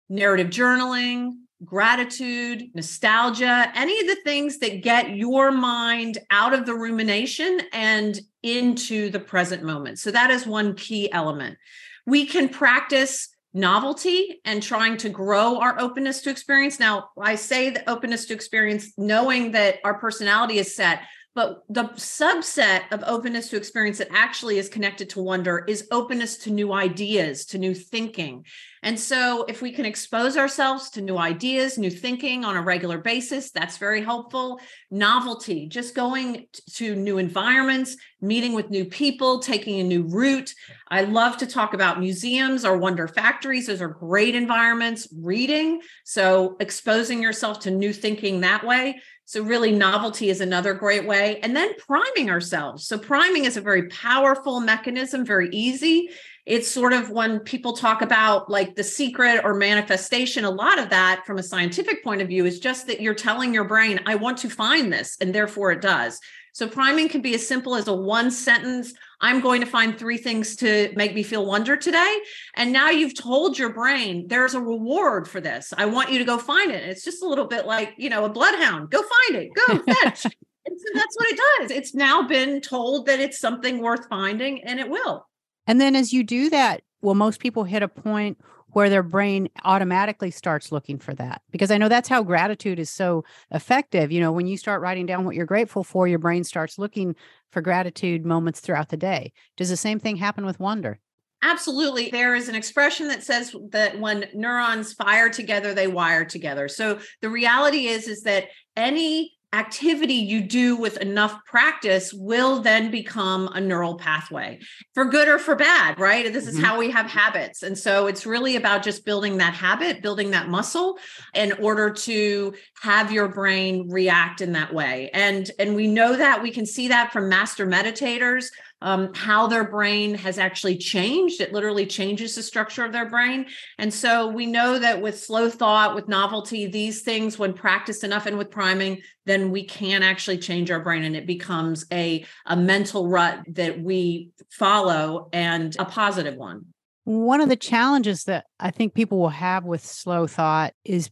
narrative 0.09 0.49
journaling, 0.49 1.33
gratitude, 1.65 2.71
nostalgia, 2.73 3.73
any 3.75 4.01
of 4.01 4.07
the 4.07 4.23
things 4.23 4.59
that 4.59 4.83
get 4.83 5.17
your 5.17 5.51
mind 5.51 6.19
out 6.31 6.55
of 6.55 6.67
the 6.67 6.75
rumination 6.75 7.61
and 7.73 8.19
into 8.45 9.11
the 9.11 9.21
present 9.21 9.65
moment. 9.65 9.99
So, 9.99 10.13
that 10.13 10.31
is 10.31 10.47
one 10.47 10.77
key 10.77 11.11
element. 11.11 11.59
We 12.07 12.27
can 12.27 12.49
practice 12.49 13.29
novelty 13.53 14.41
and 14.45 14.63
trying 14.63 14.97
to 14.99 15.09
grow 15.09 15.59
our 15.59 15.81
openness 15.81 16.23
to 16.23 16.31
experience. 16.31 16.79
Now, 16.79 17.11
I 17.21 17.35
say 17.35 17.71
the 17.71 17.89
openness 17.91 18.27
to 18.27 18.35
experience, 18.35 18.93
knowing 18.97 19.53
that 19.53 19.77
our 19.85 19.99
personality 19.99 20.59
is 20.59 20.75
set, 20.75 21.01
but 21.35 21.63
the 21.69 21.85
subset 21.85 22.91
of 22.91 23.05
openness 23.07 23.49
to 23.51 23.57
experience 23.57 23.99
that 23.99 24.09
actually 24.11 24.59
is 24.59 24.69
connected 24.69 25.11
to 25.11 25.23
wonder 25.23 25.65
is 25.69 25.87
openness 25.93 26.39
to 26.39 26.51
new 26.51 26.73
ideas, 26.73 27.45
to 27.47 27.59
new 27.59 27.73
thinking. 27.73 28.45
And 28.83 28.99
so, 28.99 29.45
if 29.45 29.61
we 29.61 29.73
can 29.73 29.85
expose 29.85 30.37
ourselves 30.37 30.91
to 30.91 31.03
new 31.03 31.19
ideas, 31.19 31.77
new 31.77 31.91
thinking 31.91 32.45
on 32.45 32.57
a 32.57 32.63
regular 32.63 32.99
basis, 32.99 33.51
that's 33.51 33.77
very 33.77 34.03
helpful. 34.03 34.59
Novelty, 34.91 35.69
just 35.69 35.95
going 35.95 36.47
to 36.73 36.97
new 36.97 37.19
environments, 37.19 37.97
meeting 38.23 38.55
with 38.55 38.71
new 38.71 38.87
people, 38.87 39.39
taking 39.39 39.81
a 39.81 39.85
new 39.85 40.05
route. 40.05 40.53
I 40.89 41.03
love 41.03 41.37
to 41.39 41.47
talk 41.47 41.75
about 41.75 42.01
museums 42.01 42.65
or 42.65 42.79
wonder 42.79 43.07
factories. 43.07 43.67
Those 43.67 43.83
are 43.83 43.89
great 43.89 44.35
environments. 44.35 45.07
Reading, 45.15 45.83
so 46.05 46.57
exposing 46.59 47.23
yourself 47.23 47.61
to 47.61 47.71
new 47.71 47.93
thinking 47.93 48.41
that 48.41 48.65
way. 48.65 49.01
So, 49.31 49.45
really, 49.45 49.71
novelty 49.71 50.29
is 50.29 50.41
another 50.41 50.75
great 50.75 51.07
way. 51.07 51.39
And 51.39 51.55
then 51.55 51.77
priming 51.77 52.31
ourselves. 52.31 52.85
So, 52.89 52.99
priming 52.99 53.45
is 53.45 53.57
a 53.57 53.61
very 53.61 53.87
powerful 53.87 54.59
mechanism, 54.59 55.25
very 55.25 55.49
easy 55.51 56.11
it's 56.47 56.69
sort 56.69 56.93
of 56.93 57.11
when 57.11 57.39
people 57.39 57.75
talk 57.75 58.03
about 58.03 58.51
like 58.51 58.75
the 58.75 58.83
secret 58.83 59.43
or 59.45 59.55
manifestation, 59.55 60.45
a 60.45 60.51
lot 60.51 60.81
of 60.81 60.91
that 60.91 61.23
from 61.25 61.39
a 61.39 61.45
scientific 61.45 62.03
point 62.03 62.23
of 62.23 62.29
view 62.29 62.45
is 62.45 62.59
just 62.59 62.89
that 62.89 63.01
you're 63.01 63.15
telling 63.15 63.55
your 63.55 63.63
brain, 63.65 64.01
I 64.05 64.17
want 64.17 64.39
to 64.39 64.51
find 64.51 64.93
this, 64.93 65.17
and 65.21 65.33
therefore 65.33 65.71
it 65.71 65.81
does. 65.81 66.19
So 66.61 66.69
priming 66.69 67.09
can 67.09 67.23
be 67.23 67.35
as 67.35 67.49
simple 67.49 67.75
as 67.75 67.89
a 67.89 67.95
one 67.95 68.31
sentence, 68.31 68.93
I'm 69.23 69.41
going 69.41 69.63
to 69.63 69.67
find 69.67 69.99
three 69.99 70.19
things 70.19 70.57
to 70.57 70.93
make 70.95 71.15
me 71.15 71.23
feel 71.23 71.47
wonder 71.47 71.75
today. 71.75 72.15
And 72.55 72.71
now 72.71 72.91
you've 72.91 73.19
told 73.19 73.59
your 73.59 73.73
brain 73.73 74.27
there's 74.29 74.53
a 74.53 74.61
reward 74.61 75.27
for 75.27 75.41
this. 75.41 75.73
I 75.79 75.87
want 75.87 76.13
you 76.13 76.19
to 76.19 76.25
go 76.27 76.37
find 76.37 76.71
it. 76.71 76.87
It's 76.87 77.03
just 77.03 77.23
a 77.23 77.27
little 77.27 77.47
bit 77.47 77.65
like, 77.65 77.95
you 77.97 78.11
know, 78.11 78.27
a 78.27 78.29
bloodhound. 78.29 78.91
Go 78.91 79.01
find 79.01 79.43
it. 79.43 79.49
Go 79.55 79.79
fetch. 80.03 80.27
and 80.27 80.79
so 80.79 80.87
that's 80.93 81.17
what 81.17 81.29
it 81.31 81.41
does. 81.61 81.71
It's 81.71 81.95
now 81.95 82.29
been 82.29 82.61
told 82.61 83.07
that 83.07 83.21
it's 83.21 83.39
something 83.39 83.81
worth 83.81 84.07
finding 84.11 84.63
and 84.65 84.79
it 84.79 84.91
will. 84.91 85.27
And 85.67 85.81
then 85.81 85.97
as 85.97 86.13
you 86.13 86.23
do 86.23 86.51
that, 86.51 86.83
will 87.01 87.15
most 87.15 87.41
people 87.41 87.65
hit 87.65 87.83
a 87.83 87.89
point 87.89 88.37
where 88.73 88.91
their 88.91 89.03
brain 89.03 89.49
automatically 89.65 90.31
starts 90.31 90.73
looking 90.73 90.99
for 90.99 91.15
that? 91.15 91.43
Because 91.51 91.71
I 91.71 91.79
know 91.79 91.89
that's 91.89 92.09
how 92.09 92.23
gratitude 92.23 92.79
is 92.79 92.91
so 92.91 93.25
effective. 93.51 94.13
You 94.13 94.21
know, 94.21 94.33
when 94.33 94.47
you 94.47 94.57
start 94.57 94.81
writing 94.81 95.07
down 95.07 95.25
what 95.25 95.35
you're 95.35 95.47
grateful 95.47 95.85
for, 95.85 96.07
your 96.09 96.19
brain 96.19 96.45
starts 96.45 96.79
looking 96.79 97.15
for 97.51 97.61
gratitude 97.61 98.25
moments 98.25 98.61
throughout 98.61 98.89
the 98.89 98.97
day. 98.97 99.33
Does 99.57 99.71
the 99.71 99.77
same 99.77 99.99
thing 99.99 100.17
happen 100.17 100.45
with 100.45 100.61
wonder? 100.61 101.01
Absolutely. 101.43 102.11
There 102.11 102.35
is 102.35 102.49
an 102.49 102.55
expression 102.55 103.09
that 103.09 103.23
says 103.23 103.57
that 103.71 103.99
when 103.99 104.27
neurons 104.35 104.93
fire 104.93 105.31
together, 105.31 105.73
they 105.73 105.87
wire 105.87 106.25
together. 106.25 106.69
So 106.69 106.99
the 107.23 107.31
reality 107.31 107.87
is, 107.87 108.09
is 108.09 108.23
that 108.23 108.49
any 108.77 109.33
activity 109.53 110.15
you 110.15 110.41
do 110.41 110.77
with 110.77 110.97
enough 110.99 111.45
practice 111.45 112.13
will 112.13 112.61
then 112.61 112.91
become 112.91 113.49
a 113.49 113.61
neural 113.61 113.97
pathway 113.97 114.61
for 114.95 115.05
good 115.07 115.27
or 115.27 115.39
for 115.39 115.57
bad, 115.57 115.99
right? 115.99 116.33
This 116.33 116.47
is 116.47 116.55
mm-hmm. 116.55 116.65
how 116.65 116.79
we 116.79 116.91
have 116.91 117.07
habits. 117.07 117.65
And 117.65 117.77
so 117.77 118.07
it's 118.07 118.25
really 118.25 118.55
about 118.55 118.85
just 118.85 119.05
building 119.05 119.39
that 119.39 119.55
habit, 119.55 120.03
building 120.03 120.31
that 120.31 120.49
muscle 120.49 120.99
in 121.35 121.53
order 121.55 121.91
to 121.91 122.55
have 122.83 123.11
your 123.11 123.27
brain 123.27 123.89
react 123.91 124.41
in 124.41 124.53
that 124.53 124.73
way. 124.73 125.11
And 125.13 125.51
and 125.59 125.75
we 125.75 125.89
know 125.89 126.17
that 126.17 126.43
we 126.43 126.53
can 126.53 126.65
see 126.65 126.89
that 126.89 127.13
from 127.13 127.29
master 127.29 127.67
meditators 127.67 128.47
um, 128.83 129.13
how 129.15 129.47
their 129.47 129.65
brain 129.65 130.15
has 130.15 130.39
actually 130.39 130.77
changed. 130.77 131.41
It 131.41 131.53
literally 131.53 131.87
changes 131.87 132.35
the 132.35 132.43
structure 132.43 132.85
of 132.85 132.93
their 132.93 133.09
brain. 133.09 133.47
And 133.79 133.93
so 133.93 134.29
we 134.29 134.47
know 134.47 134.79
that 134.79 135.01
with 135.01 135.19
slow 135.19 135.51
thought, 135.51 135.95
with 135.95 136.09
novelty, 136.09 136.67
these 136.67 137.03
things, 137.03 137.39
when 137.39 137.53
practiced 137.53 138.05
enough 138.05 138.27
and 138.27 138.39
with 138.39 138.51
priming, 138.51 139.03
then 139.27 139.51
we 139.51 139.65
can 139.65 140.03
actually 140.03 140.39
change 140.39 140.71
our 140.71 140.81
brain 140.81 141.05
and 141.05 141.17
it 141.17 141.27
becomes 141.27 141.85
a, 141.93 142.25
a 142.47 142.57
mental 142.57 143.09
rut 143.09 143.41
that 143.49 143.81
we 143.81 144.31
follow 144.51 145.29
and 145.33 145.77
a 145.79 145.85
positive 145.85 146.37
one. 146.37 146.67
One 147.05 147.41
of 147.41 147.49
the 147.49 147.57
challenges 147.57 148.25
that 148.25 148.47
I 148.59 148.71
think 148.71 148.95
people 148.95 149.19
will 149.19 149.31
have 149.31 149.65
with 149.65 149.85
slow 149.85 150.27
thought 150.27 150.75
is 150.85 151.11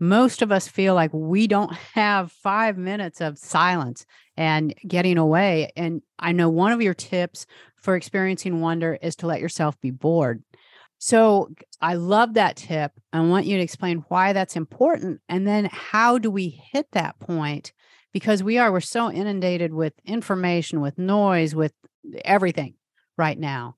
most 0.00 0.40
of 0.40 0.50
us 0.50 0.66
feel 0.66 0.94
like 0.94 1.10
we 1.12 1.46
don't 1.46 1.72
have 1.94 2.32
five 2.32 2.78
minutes 2.78 3.20
of 3.20 3.38
silence 3.38 4.06
and 4.40 4.74
getting 4.88 5.18
away. 5.18 5.70
And 5.76 6.00
I 6.18 6.32
know 6.32 6.48
one 6.48 6.72
of 6.72 6.80
your 6.80 6.94
tips 6.94 7.44
for 7.76 7.94
experiencing 7.94 8.62
wonder 8.62 8.98
is 9.02 9.14
to 9.16 9.26
let 9.26 9.38
yourself 9.38 9.78
be 9.82 9.90
bored. 9.90 10.42
So 10.96 11.50
I 11.82 11.94
love 11.94 12.32
that 12.34 12.56
tip. 12.56 12.92
I 13.12 13.20
want 13.20 13.44
you 13.44 13.58
to 13.58 13.62
explain 13.62 14.02
why 14.08 14.32
that's 14.32 14.56
important. 14.56 15.20
And 15.28 15.46
then 15.46 15.68
how 15.70 16.16
do 16.16 16.30
we 16.30 16.48
hit 16.72 16.86
that 16.92 17.20
point? 17.20 17.74
Because 18.14 18.42
we 18.42 18.56
are, 18.56 18.72
we're 18.72 18.80
so 18.80 19.12
inundated 19.12 19.74
with 19.74 19.92
information, 20.06 20.80
with 20.80 20.96
noise, 20.96 21.54
with 21.54 21.74
everything 22.24 22.76
right 23.18 23.38
now 23.38 23.76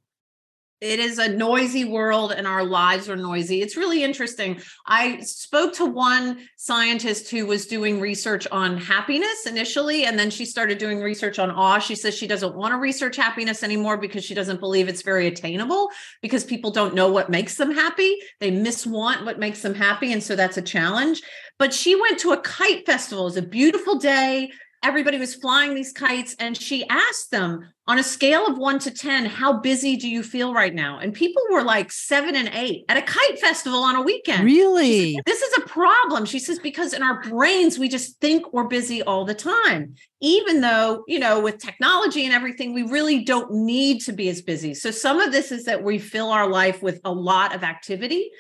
it 0.83 0.99
is 0.99 1.19
a 1.19 1.29
noisy 1.29 1.85
world 1.85 2.33
and 2.33 2.45
our 2.45 2.65
lives 2.65 3.09
are 3.09 3.15
noisy. 3.15 3.63
It's 3.63 3.77
really 3.77 4.03
interesting. 4.03 4.61
I 4.85 5.21
spoke 5.21 5.75
to 5.75 5.87
one 5.87 6.41
scientist 6.57 7.31
who 7.31 7.47
was 7.47 7.67
doing 7.67 8.01
research 8.01 8.49
on 8.51 8.79
happiness 8.79 9.47
initially, 9.47 10.05
and 10.07 10.19
then 10.19 10.29
she 10.29 10.45
started 10.45 10.79
doing 10.79 11.01
research 11.01 11.39
on 11.39 11.53
awe. 11.53 11.79
She 11.79 11.95
says 11.95 12.17
she 12.17 12.27
doesn't 12.27 12.57
want 12.57 12.73
to 12.73 12.79
research 12.79 13.15
happiness 13.15 13.63
anymore 13.63 13.97
because 13.97 14.25
she 14.25 14.35
doesn't 14.35 14.59
believe 14.59 14.89
it's 14.89 15.03
very 15.03 15.29
attainable 15.29 15.89
because 16.21 16.43
people 16.43 16.73
don't 16.73 16.97
know 16.97 17.13
what 17.13 17.31
makes 17.31 17.55
them 17.55 17.71
happy. 17.71 18.19
They 18.41 18.51
miswant 18.51 19.25
what 19.25 19.39
makes 19.39 19.63
them 19.63 19.75
happy. 19.75 20.13
And 20.13 20.23
so 20.23 20.35
that's 20.35 20.57
a 20.57 20.63
challenge. 20.63 21.23
But 21.61 21.73
she 21.73 21.95
went 21.95 22.19
to 22.21 22.33
a 22.33 22.41
kite 22.41 22.87
festival. 22.87 23.23
It 23.23 23.31
was 23.31 23.37
a 23.37 23.43
beautiful 23.43 24.01
day 24.01 24.51
everybody 24.83 25.19
was 25.19 25.35
flying 25.35 25.75
these 25.75 25.93
kites 25.93 26.35
and 26.39 26.57
she 26.57 26.87
asked 26.89 27.31
them 27.31 27.69
on 27.87 27.99
a 27.99 28.03
scale 28.03 28.47
of 28.47 28.59
1 28.59 28.79
to 28.81 28.91
10 28.91 29.27
how 29.27 29.61
busy 29.61 29.97
do 29.97 30.09
you 30.09 30.23
feel 30.23 30.55
right 30.55 30.75
now? 30.75 30.99
And 30.99 31.13
people 31.13 31.43
were 31.51 31.63
like 31.63 31.91
7 31.91 32.35
and 32.35 32.49
8 32.53 32.85
at 32.89 32.97
a 32.97 33.03
kite 33.03 33.39
festival 33.41 33.81
on 33.81 33.97
a 33.97 34.03
weekend. 34.03 34.45
Really 34.45 35.15
said, 35.15 35.25
this 35.27 35.43
is 35.43 35.59
a 35.59 35.69
problem. 35.69 36.25
She 36.25 36.39
says 36.39 36.59
because 36.59 36.93
in 36.93 37.03
our 37.03 37.21
brains 37.23 37.79
we 37.79 37.89
just 37.89 38.21
think 38.21 38.53
we're 38.53 38.69
busy 38.69 39.03
all 39.03 39.25
the 39.25 39.35
time 39.35 39.95
even 40.21 40.61
though 40.61 41.03
you 41.09 41.19
know 41.19 41.41
with 41.41 41.59
technology 41.59 42.25
and 42.25 42.33
everything 42.33 42.73
we 42.73 42.85
really 42.85 43.25
don't 43.25 43.53
need 43.53 44.01
to 44.03 44.13
be 44.13 44.29
as 44.29 44.41
busy. 44.41 44.75
So 44.75 44.91
some 44.91 45.21
of 45.21 45.33
this 45.33 45.51
is 45.53 45.65
that 45.65 45.83
we 45.83 45.99
fill 45.99 46.31
our 46.31 46.49
life 46.49 46.83
with 46.83 47.01
a 47.05 47.13
lot 47.13 47.55
of 47.55 47.65
activity 47.65 48.31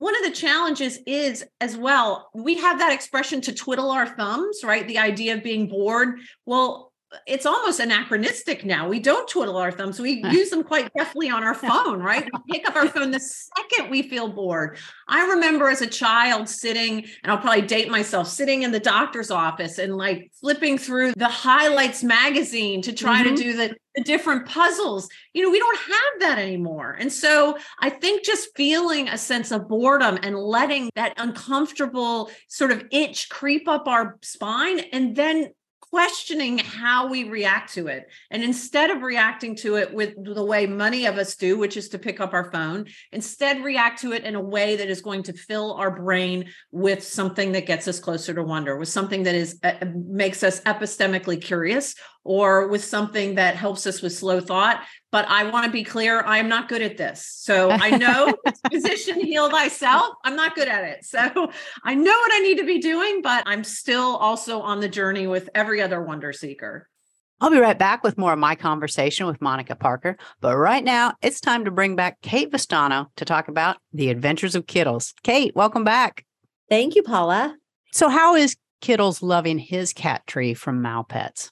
one 0.00 0.16
of 0.16 0.24
the 0.24 0.36
challenges 0.36 0.98
is 1.06 1.44
as 1.60 1.76
well, 1.76 2.30
we 2.34 2.56
have 2.56 2.78
that 2.78 2.92
expression 2.92 3.42
to 3.42 3.52
twiddle 3.52 3.90
our 3.90 4.06
thumbs, 4.06 4.60
right? 4.64 4.88
The 4.88 4.98
idea 4.98 5.34
of 5.34 5.44
being 5.44 5.68
bored. 5.68 6.18
Well, 6.46 6.89
it's 7.26 7.46
almost 7.46 7.80
anachronistic 7.80 8.64
now. 8.64 8.88
We 8.88 9.00
don't 9.00 9.28
twiddle 9.28 9.56
our 9.56 9.72
thumbs. 9.72 10.00
We 10.00 10.22
use 10.30 10.50
them 10.50 10.62
quite 10.62 10.92
deftly 10.96 11.28
on 11.28 11.42
our 11.42 11.54
phone, 11.54 12.00
right? 12.00 12.28
We 12.46 12.58
pick 12.58 12.68
up 12.68 12.76
our 12.76 12.88
phone 12.88 13.10
the 13.10 13.20
second 13.20 13.90
we 13.90 14.02
feel 14.02 14.28
bored. 14.28 14.78
I 15.08 15.26
remember 15.30 15.68
as 15.68 15.80
a 15.80 15.86
child 15.86 16.48
sitting, 16.48 17.04
and 17.22 17.32
I'll 17.32 17.38
probably 17.38 17.62
date 17.62 17.90
myself, 17.90 18.28
sitting 18.28 18.62
in 18.62 18.72
the 18.72 18.80
doctor's 18.80 19.30
office 19.30 19.78
and 19.78 19.96
like 19.96 20.30
flipping 20.40 20.78
through 20.78 21.12
the 21.16 21.28
highlights 21.28 22.02
magazine 22.02 22.82
to 22.82 22.92
try 22.92 23.22
mm-hmm. 23.22 23.34
to 23.34 23.42
do 23.42 23.56
the, 23.56 23.76
the 23.96 24.04
different 24.04 24.46
puzzles. 24.46 25.08
You 25.34 25.42
know, 25.42 25.50
we 25.50 25.58
don't 25.58 25.78
have 25.78 26.20
that 26.20 26.38
anymore. 26.38 26.96
And 26.98 27.12
so 27.12 27.58
I 27.80 27.90
think 27.90 28.24
just 28.24 28.50
feeling 28.56 29.08
a 29.08 29.18
sense 29.18 29.50
of 29.50 29.68
boredom 29.68 30.18
and 30.22 30.38
letting 30.38 30.90
that 30.94 31.14
uncomfortable 31.16 32.30
sort 32.48 32.70
of 32.70 32.84
itch 32.92 33.28
creep 33.30 33.66
up 33.68 33.88
our 33.88 34.16
spine 34.22 34.80
and 34.92 35.16
then 35.16 35.48
questioning 35.90 36.58
how 36.58 37.08
we 37.08 37.24
react 37.24 37.74
to 37.74 37.88
it. 37.88 38.08
And 38.30 38.42
instead 38.42 38.90
of 38.90 39.02
reacting 39.02 39.56
to 39.56 39.76
it 39.76 39.92
with 39.92 40.14
the 40.22 40.44
way 40.44 40.66
many 40.66 41.06
of 41.06 41.18
us 41.18 41.34
do, 41.34 41.58
which 41.58 41.76
is 41.76 41.88
to 41.90 41.98
pick 41.98 42.20
up 42.20 42.32
our 42.32 42.50
phone, 42.52 42.86
instead 43.12 43.64
react 43.64 44.00
to 44.02 44.12
it 44.12 44.24
in 44.24 44.36
a 44.36 44.40
way 44.40 44.76
that 44.76 44.88
is 44.88 45.02
going 45.02 45.24
to 45.24 45.32
fill 45.32 45.74
our 45.74 45.90
brain 45.90 46.46
with 46.70 47.02
something 47.02 47.52
that 47.52 47.66
gets 47.66 47.88
us 47.88 47.98
closer 47.98 48.32
to 48.34 48.42
wonder, 48.42 48.76
with 48.76 48.88
something 48.88 49.24
that 49.24 49.34
is 49.34 49.58
uh, 49.64 49.84
makes 49.94 50.42
us 50.42 50.60
epistemically 50.60 51.42
curious 51.42 51.94
or 52.24 52.68
with 52.68 52.84
something 52.84 53.36
that 53.36 53.56
helps 53.56 53.86
us 53.86 54.02
with 54.02 54.12
slow 54.12 54.40
thought. 54.40 54.82
But 55.10 55.26
I 55.28 55.50
want 55.50 55.66
to 55.66 55.72
be 55.72 55.82
clear, 55.82 56.22
I 56.22 56.38
am 56.38 56.48
not 56.48 56.68
good 56.68 56.82
at 56.82 56.96
this. 56.96 57.26
So 57.26 57.70
I 57.70 57.96
know 57.96 58.34
position 58.70 59.20
heal 59.20 59.50
thyself. 59.50 60.14
I'm 60.24 60.36
not 60.36 60.54
good 60.54 60.68
at 60.68 60.84
it. 60.84 61.04
So 61.10 61.50
I 61.82 61.94
know 61.94 62.12
what 62.12 62.32
I 62.32 62.38
need 62.40 62.58
to 62.58 62.64
be 62.64 62.78
doing, 62.78 63.20
but 63.20 63.42
I'm 63.46 63.64
still 63.64 64.16
also 64.16 64.60
on 64.60 64.80
the 64.80 64.88
journey 64.88 65.26
with 65.26 65.50
every 65.54 65.82
other 65.82 66.00
wonder 66.00 66.32
seeker. 66.32 66.88
I'll 67.40 67.50
be 67.50 67.58
right 67.58 67.78
back 67.78 68.04
with 68.04 68.18
more 68.18 68.34
of 68.34 68.38
my 68.38 68.54
conversation 68.54 69.26
with 69.26 69.40
Monica 69.40 69.74
Parker. 69.74 70.18
But 70.40 70.56
right 70.56 70.84
now, 70.84 71.14
it's 71.22 71.40
time 71.40 71.64
to 71.64 71.70
bring 71.70 71.96
back 71.96 72.20
Kate 72.20 72.50
Vistano 72.50 73.06
to 73.16 73.24
talk 73.24 73.48
about 73.48 73.78
the 73.92 74.10
adventures 74.10 74.54
of 74.54 74.66
Kittles. 74.66 75.14
Kate, 75.22 75.56
welcome 75.56 75.82
back. 75.82 76.24
Thank 76.68 76.94
you, 76.94 77.02
Paula. 77.02 77.56
So, 77.92 78.08
how 78.08 78.34
is 78.36 78.56
Kittles 78.80 79.22
loving 79.22 79.58
his 79.58 79.92
cat 79.92 80.26
tree 80.26 80.54
from 80.54 80.82
Mau 80.82 81.02
Pets? 81.02 81.50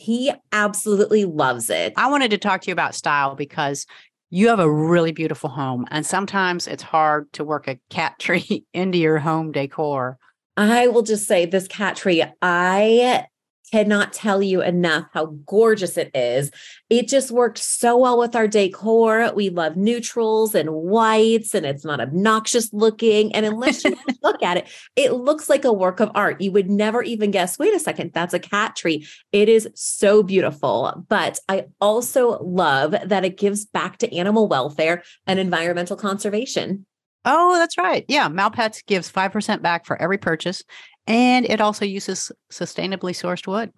He 0.00 0.32
absolutely 0.50 1.26
loves 1.26 1.68
it. 1.68 1.92
I 1.96 2.08
wanted 2.10 2.30
to 2.30 2.38
talk 2.38 2.62
to 2.62 2.68
you 2.68 2.72
about 2.72 2.94
style 2.94 3.34
because 3.34 3.84
you 4.30 4.48
have 4.48 4.58
a 4.58 4.70
really 4.70 5.12
beautiful 5.12 5.50
home, 5.50 5.86
and 5.90 6.06
sometimes 6.06 6.66
it's 6.66 6.82
hard 6.82 7.30
to 7.34 7.44
work 7.44 7.68
a 7.68 7.78
cat 7.90 8.18
tree 8.18 8.64
into 8.72 8.96
your 8.96 9.18
home 9.18 9.52
decor. 9.52 10.18
I 10.56 10.88
will 10.88 11.02
just 11.02 11.26
say 11.26 11.44
this 11.44 11.68
cat 11.68 11.96
tree, 11.96 12.24
I 12.40 13.26
cannot 13.72 14.12
tell 14.12 14.42
you 14.42 14.62
enough 14.62 15.06
how 15.12 15.26
gorgeous 15.46 15.96
it 15.96 16.10
is. 16.14 16.50
It 16.88 17.08
just 17.08 17.30
worked 17.30 17.58
so 17.58 17.96
well 17.96 18.18
with 18.18 18.34
our 18.34 18.48
decor. 18.48 19.32
We 19.34 19.50
love 19.50 19.76
neutrals 19.76 20.54
and 20.54 20.70
whites, 20.70 21.54
and 21.54 21.64
it's 21.64 21.84
not 21.84 22.00
obnoxious 22.00 22.72
looking. 22.72 23.34
And 23.34 23.46
unless 23.46 23.84
you 23.84 23.96
look 24.22 24.42
at 24.42 24.56
it, 24.56 24.68
it 24.96 25.12
looks 25.12 25.48
like 25.48 25.64
a 25.64 25.72
work 25.72 26.00
of 26.00 26.10
art. 26.14 26.40
You 26.40 26.52
would 26.52 26.70
never 26.70 27.02
even 27.02 27.30
guess, 27.30 27.58
wait 27.58 27.74
a 27.74 27.80
second, 27.80 28.12
that's 28.12 28.34
a 28.34 28.38
cat 28.38 28.76
tree. 28.76 29.06
It 29.32 29.48
is 29.48 29.68
so 29.74 30.22
beautiful. 30.22 31.04
But 31.08 31.38
I 31.48 31.66
also 31.80 32.42
love 32.42 32.94
that 33.04 33.24
it 33.24 33.38
gives 33.38 33.64
back 33.66 33.98
to 33.98 34.14
animal 34.14 34.48
welfare 34.48 35.02
and 35.26 35.38
environmental 35.38 35.96
conservation. 35.96 36.86
Oh, 37.24 37.56
that's 37.56 37.76
right. 37.76 38.04
Yeah. 38.08 38.28
Maupets 38.28 38.84
gives 38.86 39.12
5% 39.12 39.60
back 39.60 39.84
for 39.84 40.00
every 40.00 40.16
purchase. 40.16 40.62
And 41.06 41.46
it 41.46 41.60
also 41.60 41.84
uses 41.84 42.30
sustainably 42.52 43.12
sourced 43.12 43.46
wood. 43.46 43.72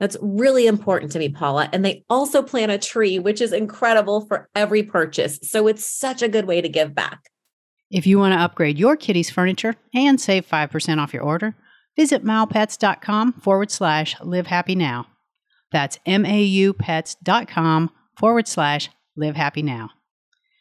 That's 0.00 0.16
really 0.20 0.66
important 0.66 1.12
to 1.12 1.18
me, 1.18 1.28
Paula. 1.28 1.68
And 1.72 1.84
they 1.84 2.04
also 2.08 2.42
plant 2.42 2.70
a 2.70 2.78
tree, 2.78 3.18
which 3.18 3.40
is 3.40 3.52
incredible 3.52 4.26
for 4.26 4.48
every 4.54 4.82
purchase. 4.82 5.40
So 5.42 5.66
it's 5.66 5.84
such 5.84 6.22
a 6.22 6.28
good 6.28 6.46
way 6.46 6.60
to 6.60 6.68
give 6.68 6.94
back. 6.94 7.20
If 7.90 8.06
you 8.06 8.18
want 8.18 8.34
to 8.34 8.40
upgrade 8.40 8.78
your 8.78 8.96
kitty's 8.96 9.30
furniture 9.30 9.74
and 9.94 10.20
save 10.20 10.46
5% 10.46 10.98
off 10.98 11.12
your 11.12 11.22
order, 11.22 11.56
visit 11.96 12.24
maupets.com 12.24 13.32
forward 13.34 13.70
slash 13.70 14.14
live 14.20 14.46
happy 14.46 14.74
now. 14.74 15.06
That's 15.72 15.98
m-a-u 16.06 16.74
maupets.com 16.74 17.90
forward 18.16 18.48
slash 18.48 18.90
live 19.16 19.36
happy 19.36 19.62
now. 19.62 19.90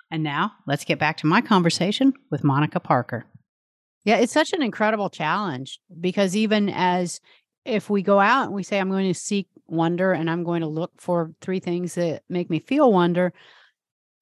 And 0.09 0.23
now 0.23 0.53
let's 0.65 0.85
get 0.85 0.99
back 0.99 1.17
to 1.17 1.27
my 1.27 1.41
conversation 1.41 2.13
with 2.31 2.43
Monica 2.43 2.79
Parker. 2.79 3.25
Yeah, 4.07 4.19
it's 4.19 4.31
such 4.31 4.53
an 4.53 4.61
incredible 4.61 5.09
challenge 5.09 5.81
because 5.99 6.33
even 6.33 6.69
as 6.69 7.19
if 7.65 7.89
we 7.89 8.01
go 8.01 8.21
out 8.21 8.45
and 8.45 8.53
we 8.53 8.63
say, 8.63 8.79
I'm 8.79 8.89
going 8.89 9.13
to 9.13 9.19
seek 9.19 9.49
wonder 9.67 10.13
and 10.13 10.29
I'm 10.29 10.45
going 10.45 10.61
to 10.61 10.67
look 10.67 10.93
for 10.97 11.33
three 11.41 11.59
things 11.59 11.95
that 11.95 12.23
make 12.29 12.49
me 12.49 12.59
feel 12.59 12.89
wonder, 12.89 13.33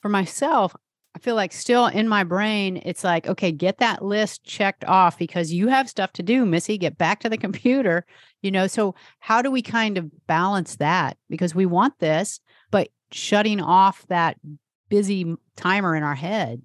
for 0.01 0.09
myself, 0.09 0.75
I 1.15 1.19
feel 1.19 1.35
like 1.35 1.53
still 1.53 1.85
in 1.85 2.07
my 2.07 2.23
brain, 2.23 2.81
it's 2.83 3.03
like, 3.03 3.27
okay, 3.27 3.51
get 3.51 3.77
that 3.77 4.03
list 4.03 4.43
checked 4.43 4.83
off 4.85 5.19
because 5.19 5.53
you 5.53 5.67
have 5.67 5.87
stuff 5.87 6.13
to 6.13 6.23
do, 6.23 6.47
Missy. 6.47 6.79
Get 6.79 6.97
back 6.97 7.19
to 7.19 7.29
the 7.29 7.37
computer, 7.37 8.07
you 8.41 8.49
know. 8.49 8.65
So, 8.65 8.95
how 9.19 9.43
do 9.43 9.51
we 9.51 9.61
kind 9.61 9.99
of 9.99 10.09
balance 10.25 10.77
that? 10.77 11.15
Because 11.29 11.53
we 11.53 11.67
want 11.67 11.99
this, 11.99 12.39
but 12.71 12.89
shutting 13.11 13.61
off 13.61 14.03
that 14.07 14.37
busy 14.89 15.35
timer 15.55 15.95
in 15.95 16.01
our 16.01 16.15
head 16.15 16.63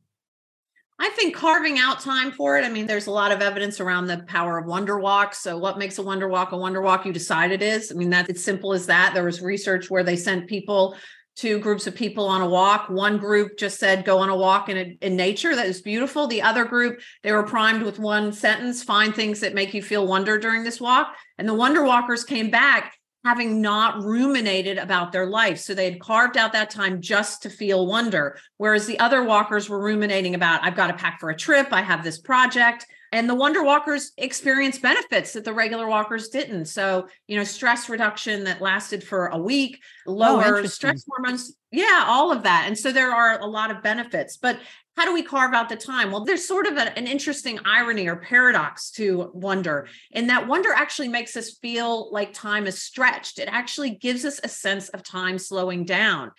I 1.03 1.09
think 1.09 1.35
carving 1.35 1.79
out 1.79 2.01
time 2.01 2.31
for 2.31 2.59
it. 2.59 2.65
I 2.65 2.69
mean, 2.69 2.87
there's 2.87 3.07
a 3.07 3.11
lot 3.11 3.33
of 3.33 3.41
evidence 3.41 3.81
around 3.81 4.07
the 4.07 4.19
power 4.29 4.59
of 4.59 4.67
wonder 4.67 4.99
walk. 4.99 5.35
So, 5.35 5.57
what 5.57 5.79
makes 5.79 5.97
a 5.97 6.03
wonder 6.03 6.29
walk 6.29 6.53
a 6.53 6.59
wonder 6.59 6.83
walk? 6.83 7.07
You 7.07 7.13
decide 7.13 7.53
it 7.53 7.63
is. 7.63 7.91
I 7.91 7.95
mean, 7.95 8.11
that's 8.11 8.29
as 8.29 8.45
simple 8.45 8.75
as 8.75 8.85
that. 8.87 9.15
There 9.15 9.25
was 9.25 9.41
research 9.41 9.89
where 9.89 10.05
they 10.05 10.17
sent 10.17 10.47
people 10.47 10.95
two 11.37 11.59
groups 11.59 11.87
of 11.87 11.95
people 11.95 12.27
on 12.27 12.43
a 12.43 12.49
walk. 12.49 12.91
One 12.91 13.17
group 13.17 13.57
just 13.57 13.79
said, 13.79 14.05
go 14.05 14.19
on 14.19 14.29
a 14.29 14.37
walk 14.37 14.69
in, 14.69 14.99
in 15.01 15.17
nature. 15.17 15.57
That 15.57 15.69
is 15.69 15.81
beautiful. 15.81 16.27
The 16.27 16.43
other 16.43 16.67
group, 16.67 17.01
they 17.23 17.33
were 17.33 17.45
primed 17.45 17.83
with 17.83 17.99
one 17.99 18.35
sentence 18.35 18.83
find 18.83 19.15
things 19.15 19.41
that 19.41 19.55
make 19.55 19.73
you 19.73 19.83
feel 19.83 20.07
wonder 20.07 20.39
during 20.39 20.65
this 20.65 20.83
walk. 20.83 21.15
And 21.39 21.49
the 21.49 21.55
wonder 21.55 21.83
walkers 21.83 22.25
came 22.25 22.51
back 22.51 22.93
having 23.25 23.61
not 23.61 24.03
ruminated 24.03 24.79
about 24.79 25.13
their 25.13 25.27
life. 25.27 25.59
So 25.59 25.75
they 25.75 25.91
had 25.91 26.01
carved 26.01 26.37
out 26.37 26.53
that 26.55 26.71
time 26.71 27.01
just 27.01 27.43
to 27.43 27.51
feel 27.51 27.87
wonder. 27.87 28.39
Whereas 28.57 28.87
the 28.87 28.99
other 28.99 29.25
walkers 29.25 29.69
were 29.69 29.83
ruminating 29.83 30.35
about, 30.35 30.65
I've 30.65 30.77
got 30.77 30.87
to 30.87 30.95
pack 30.95 31.21
for 31.21 31.31
a 31.31 31.37
trip, 31.37 31.69
I 31.71 31.83
have 31.83 32.03
this 32.03 32.19
project. 32.19 32.87
And 33.13 33.29
the 33.29 33.35
wonder 33.35 33.63
walkers 33.65 34.13
experienced 34.17 34.83
benefits 34.83 35.33
that 35.33 35.45
the 35.45 35.53
regular 35.53 35.89
walkers 35.89 36.29
didn't. 36.29 36.67
So, 36.67 37.09
you 37.27 37.37
know, 37.37 37.45
stress 37.45 37.89
reduction 37.89 38.45
that 38.45 38.63
lasted 38.63 39.03
for 39.03 39.27
a 39.27 39.39
week, 39.39 39.81
oh, 40.07 40.13
lower 40.13 40.59
oh, 40.59 40.67
stress 40.67 41.05
hormones. 41.09 41.53
Yeah, 41.73 42.05
all 42.07 42.31
of 42.31 42.45
that. 42.45 42.65
And 42.69 42.79
so 42.79 42.93
there 42.93 43.11
are 43.11 43.41
a 43.41 43.47
lot 43.47 43.73
of 43.73 43.83
benefits. 43.83 44.37
But 44.37 44.61
how 45.01 45.07
do 45.07 45.15
we 45.15 45.23
carve 45.23 45.55
out 45.55 45.71
the 45.71 45.77
time? 45.77 46.13
Well, 46.13 46.27
there's 46.27 46.47
sort 46.47 46.67
of 46.67 46.77
a, 46.77 46.99
an 46.99 47.07
interesting 47.07 47.59
irony 47.65 48.07
or 48.07 48.17
paradox 48.17 48.91
to 48.93 49.31
wonder, 49.33 49.89
in 50.11 50.27
that 50.27 50.47
wonder 50.47 50.75
actually 50.75 51.09
makes 51.09 51.39
us 51.39 51.53
feel 51.53 52.13
like 52.13 52.35
time 52.35 52.67
is 52.67 52.83
stretched. 52.83 53.39
It 53.39 53.49
actually 53.51 53.93
gives 53.93 54.27
us 54.27 54.41
a 54.45 54.49
sense 54.49 54.91
of 54.91 55.03
time 55.03 55.39
slowing 55.39 55.87
down. 55.87 56.33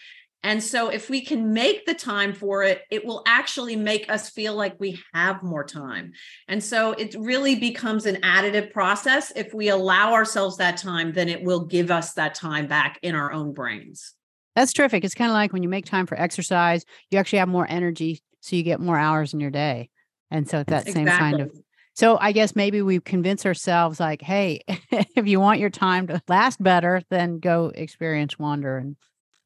And 0.44 0.62
so, 0.62 0.90
if 0.90 1.10
we 1.10 1.26
can 1.26 1.54
make 1.54 1.88
the 1.88 1.96
time 1.96 2.34
for 2.34 2.62
it, 2.62 2.84
it 2.92 3.04
will 3.04 3.24
actually 3.26 3.76
make 3.76 4.12
us 4.12 4.30
feel 4.30 4.54
like 4.54 4.80
we 4.80 5.00
have 5.12 5.42
more 5.42 5.64
time. 5.64 6.12
And 6.48 6.64
so, 6.64 6.92
it 6.92 7.16
really 7.18 7.56
becomes 7.56 8.06
an 8.06 8.18
additive 8.18 8.72
process. 8.72 9.34
If 9.36 9.56
we 9.56 9.70
allow 9.70 10.14
ourselves 10.14 10.58
that 10.58 10.78
time, 10.78 11.14
then 11.14 11.30
it 11.30 11.44
will 11.44 11.66
give 11.66 11.90
us 11.90 12.14
that 12.14 12.36
time 12.36 12.68
back 12.68 13.00
in 13.02 13.16
our 13.16 13.32
own 13.32 13.54
brains. 13.54 14.14
That's 14.56 14.74
terrific. 14.74 15.04
It's 15.04 15.16
kind 15.16 15.32
of 15.32 15.34
like 15.34 15.52
when 15.52 15.64
you 15.64 15.70
make 15.70 15.86
time 15.86 16.06
for 16.06 16.20
exercise, 16.20 16.86
you 17.10 17.18
actually 17.18 17.40
have 17.40 17.48
more 17.48 17.66
energy 17.68 18.22
so 18.42 18.56
you 18.56 18.64
get 18.64 18.80
more 18.80 18.98
hours 18.98 19.34
in 19.34 19.40
your 19.40 19.52
day. 19.52 19.90
And 20.30 20.50
so 20.50 20.60
it's 20.60 20.70
that 20.70 20.88
same 20.88 21.08
kind 21.08 21.42
of 21.42 21.52
so 21.94 22.18
I 22.20 22.32
guess 22.32 22.56
maybe 22.56 22.82
we 22.82 23.00
convince 23.00 23.46
ourselves 23.46 24.00
like, 24.00 24.22
hey, 24.22 24.62
if 24.68 25.28
you 25.28 25.40
want 25.40 25.60
your 25.60 25.70
time 25.70 26.08
to 26.08 26.22
last 26.28 26.62
better, 26.62 27.02
then 27.10 27.40
go 27.40 27.72
experience 27.76 28.40
wonder 28.40 28.78
and 28.78 28.96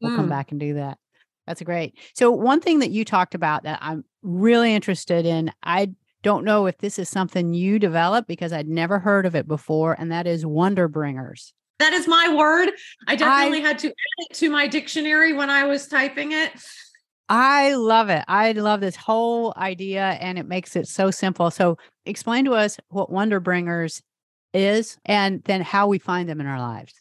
we'll 0.01 0.12
mm. 0.12 0.15
come 0.15 0.29
back 0.29 0.51
and 0.51 0.60
do 0.60 0.75
that. 0.75 0.97
That's 1.47 1.62
great. 1.62 1.97
So 2.13 2.31
one 2.31 2.62
thing 2.62 2.79
that 2.79 2.91
you 2.91 3.05
talked 3.05 3.36
about 3.36 3.63
that 3.63 3.79
I'm 3.81 4.03
really 4.21 4.73
interested 4.73 5.25
in, 5.25 5.51
I 5.63 5.91
don't 6.23 6.45
know 6.45 6.65
if 6.65 6.77
this 6.79 6.97
is 6.97 7.08
something 7.08 7.53
you 7.53 7.77
developed 7.77 8.27
because 8.27 8.51
I'd 8.51 8.67
never 8.67 8.97
heard 8.99 9.27
of 9.27 9.36
it 9.36 9.47
before, 9.47 9.95
and 9.99 10.12
that 10.12 10.25
is 10.25 10.43
wonder 10.43 10.88
bringers. 10.88 11.53
That 11.77 11.93
is 11.93 12.08
my 12.08 12.34
word. 12.34 12.71
I 13.08 13.15
definitely 13.15 13.60
I, 13.60 13.67
had 13.67 13.79
to 13.79 13.89
add 13.89 13.93
it 14.29 14.36
to 14.38 14.49
my 14.49 14.65
dictionary 14.65 15.34
when 15.34 15.51
I 15.51 15.65
was 15.65 15.88
typing 15.88 16.31
it. 16.31 16.51
I 17.27 17.73
love 17.73 18.09
it. 18.09 18.23
I 18.27 18.51
love 18.51 18.81
this 18.81 18.95
whole 18.95 19.53
idea 19.57 20.17
and 20.21 20.38
it 20.38 20.47
makes 20.47 20.75
it 20.75 20.88
so 20.88 21.09
simple. 21.11 21.49
So, 21.49 21.77
explain 22.05 22.45
to 22.45 22.53
us 22.53 22.77
what 22.89 23.11
Wonder 23.11 23.39
Bringers 23.39 24.03
is 24.53 24.97
and 25.05 25.43
then 25.45 25.61
how 25.61 25.88
we 25.88 25.97
find 25.97 26.29
them 26.29 26.39
in 26.39 26.47
our 26.47 26.59
lives. 26.59 26.93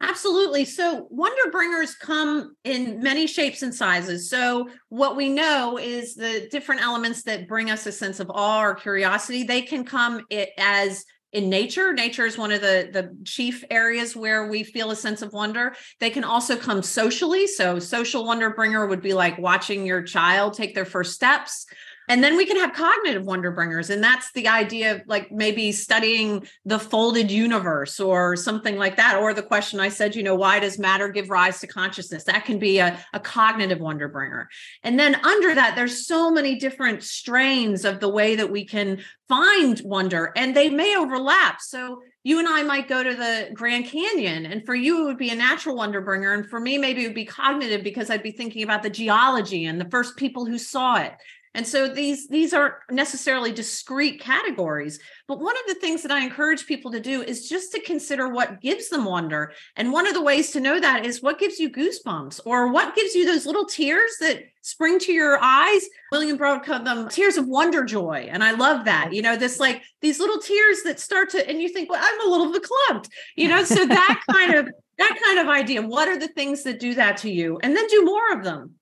Absolutely. 0.00 0.64
So, 0.64 1.08
Wonder 1.10 1.50
Bringers 1.50 1.94
come 1.94 2.54
in 2.64 3.02
many 3.02 3.26
shapes 3.26 3.62
and 3.62 3.74
sizes. 3.74 4.30
So, 4.30 4.68
what 4.90 5.16
we 5.16 5.28
know 5.28 5.78
is 5.78 6.14
the 6.14 6.48
different 6.50 6.82
elements 6.82 7.22
that 7.24 7.48
bring 7.48 7.70
us 7.70 7.86
a 7.86 7.92
sense 7.92 8.20
of 8.20 8.30
awe 8.30 8.62
or 8.62 8.74
curiosity, 8.74 9.42
they 9.42 9.62
can 9.62 9.84
come 9.84 10.24
as 10.58 11.04
in 11.32 11.50
nature. 11.50 11.92
Nature 11.92 12.26
is 12.26 12.38
one 12.38 12.52
of 12.52 12.60
the 12.60 12.88
the 12.92 13.16
chief 13.24 13.64
areas 13.70 14.16
where 14.16 14.48
we 14.48 14.62
feel 14.62 14.90
a 14.90 14.96
sense 14.96 15.22
of 15.22 15.32
wonder. 15.32 15.74
They 16.00 16.10
can 16.10 16.24
also 16.24 16.56
come 16.56 16.82
socially. 16.82 17.46
So 17.46 17.78
social 17.78 18.24
wonder 18.24 18.50
bringer 18.50 18.86
would 18.86 19.02
be 19.02 19.14
like 19.14 19.38
watching 19.38 19.84
your 19.84 20.02
child 20.02 20.54
take 20.54 20.74
their 20.74 20.86
first 20.86 21.14
steps 21.14 21.66
and 22.08 22.24
then 22.24 22.36
we 22.36 22.46
can 22.46 22.56
have 22.56 22.72
cognitive 22.72 23.24
wonder 23.24 23.50
bringers. 23.50 23.90
And 23.90 24.02
that's 24.02 24.32
the 24.32 24.48
idea 24.48 24.96
of 24.96 25.02
like 25.06 25.30
maybe 25.30 25.72
studying 25.72 26.46
the 26.64 26.78
folded 26.78 27.30
universe 27.30 28.00
or 28.00 28.36
something 28.36 28.76
like 28.76 28.96
that. 28.96 29.16
Or 29.16 29.34
the 29.34 29.42
question 29.42 29.80
I 29.80 29.88
said, 29.88 30.16
you 30.16 30.22
know, 30.22 30.34
why 30.34 30.58
does 30.58 30.78
matter 30.78 31.08
give 31.08 31.30
rise 31.30 31.60
to 31.60 31.66
consciousness? 31.66 32.24
That 32.24 32.44
can 32.44 32.58
be 32.58 32.78
a, 32.78 32.98
a 33.12 33.20
cognitive 33.20 33.80
wonder 33.80 34.08
bringer. 34.08 34.48
And 34.82 34.98
then 34.98 35.14
under 35.24 35.54
that, 35.54 35.76
there's 35.76 36.06
so 36.06 36.30
many 36.30 36.56
different 36.56 37.02
strains 37.02 37.84
of 37.84 38.00
the 38.00 38.08
way 38.08 38.36
that 38.36 38.50
we 38.50 38.64
can 38.64 39.02
find 39.28 39.80
wonder 39.84 40.32
and 40.36 40.56
they 40.56 40.70
may 40.70 40.96
overlap. 40.96 41.60
So 41.60 42.00
you 42.24 42.38
and 42.38 42.48
I 42.48 42.62
might 42.62 42.88
go 42.88 43.02
to 43.02 43.14
the 43.14 43.48
Grand 43.54 43.86
Canyon, 43.86 44.44
and 44.44 44.66
for 44.66 44.74
you, 44.74 45.02
it 45.02 45.04
would 45.06 45.16
be 45.16 45.30
a 45.30 45.34
natural 45.34 45.76
wonder 45.76 46.02
bringer. 46.02 46.34
And 46.34 46.46
for 46.46 46.60
me, 46.60 46.76
maybe 46.76 47.02
it 47.02 47.06
would 47.06 47.14
be 47.14 47.24
cognitive 47.24 47.82
because 47.82 48.10
I'd 48.10 48.22
be 48.22 48.32
thinking 48.32 48.62
about 48.62 48.82
the 48.82 48.90
geology 48.90 49.64
and 49.64 49.80
the 49.80 49.88
first 49.88 50.16
people 50.16 50.44
who 50.44 50.58
saw 50.58 50.96
it. 50.96 51.14
And 51.58 51.66
so 51.66 51.88
these 51.88 52.28
these 52.28 52.54
aren't 52.54 52.76
necessarily 52.88 53.50
discrete 53.50 54.20
categories, 54.20 55.00
but 55.26 55.40
one 55.40 55.56
of 55.56 55.64
the 55.66 55.74
things 55.74 56.02
that 56.02 56.12
I 56.12 56.22
encourage 56.22 56.68
people 56.68 56.92
to 56.92 57.00
do 57.00 57.20
is 57.20 57.48
just 57.48 57.72
to 57.72 57.80
consider 57.80 58.28
what 58.28 58.60
gives 58.60 58.90
them 58.90 59.04
wonder. 59.04 59.52
And 59.74 59.92
one 59.92 60.06
of 60.06 60.14
the 60.14 60.22
ways 60.22 60.52
to 60.52 60.60
know 60.60 60.78
that 60.78 61.04
is 61.04 61.20
what 61.20 61.40
gives 61.40 61.58
you 61.58 61.68
goosebumps 61.68 62.42
or 62.44 62.70
what 62.70 62.94
gives 62.94 63.16
you 63.16 63.26
those 63.26 63.44
little 63.44 63.64
tears 63.64 64.12
that 64.20 64.44
spring 64.60 65.00
to 65.00 65.12
your 65.12 65.40
eyes. 65.42 65.84
William 66.12 66.36
Broad 66.36 66.64
called 66.64 66.86
them 66.86 67.08
tears 67.08 67.36
of 67.36 67.48
wonder 67.48 67.82
joy. 67.82 68.28
And 68.30 68.44
I 68.44 68.52
love 68.52 68.84
that. 68.84 69.12
You 69.12 69.22
know, 69.22 69.34
this 69.34 69.58
like 69.58 69.82
these 70.00 70.20
little 70.20 70.38
tears 70.38 70.84
that 70.84 71.00
start 71.00 71.30
to, 71.30 71.44
and 71.48 71.60
you 71.60 71.70
think, 71.70 71.90
well, 71.90 72.00
I'm 72.00 72.24
a 72.24 72.30
little 72.30 72.52
clumped, 72.60 73.08
you 73.34 73.48
know, 73.48 73.64
so 73.64 73.84
that 73.84 74.22
kind 74.30 74.54
of 74.54 74.68
that 74.98 75.18
kind 75.24 75.40
of 75.40 75.48
idea. 75.48 75.82
What 75.82 76.06
are 76.06 76.20
the 76.20 76.28
things 76.28 76.62
that 76.62 76.78
do 76.78 76.94
that 76.94 77.16
to 77.16 77.30
you? 77.32 77.58
And 77.64 77.76
then 77.76 77.88
do 77.88 78.04
more 78.04 78.32
of 78.32 78.44
them. 78.44 78.77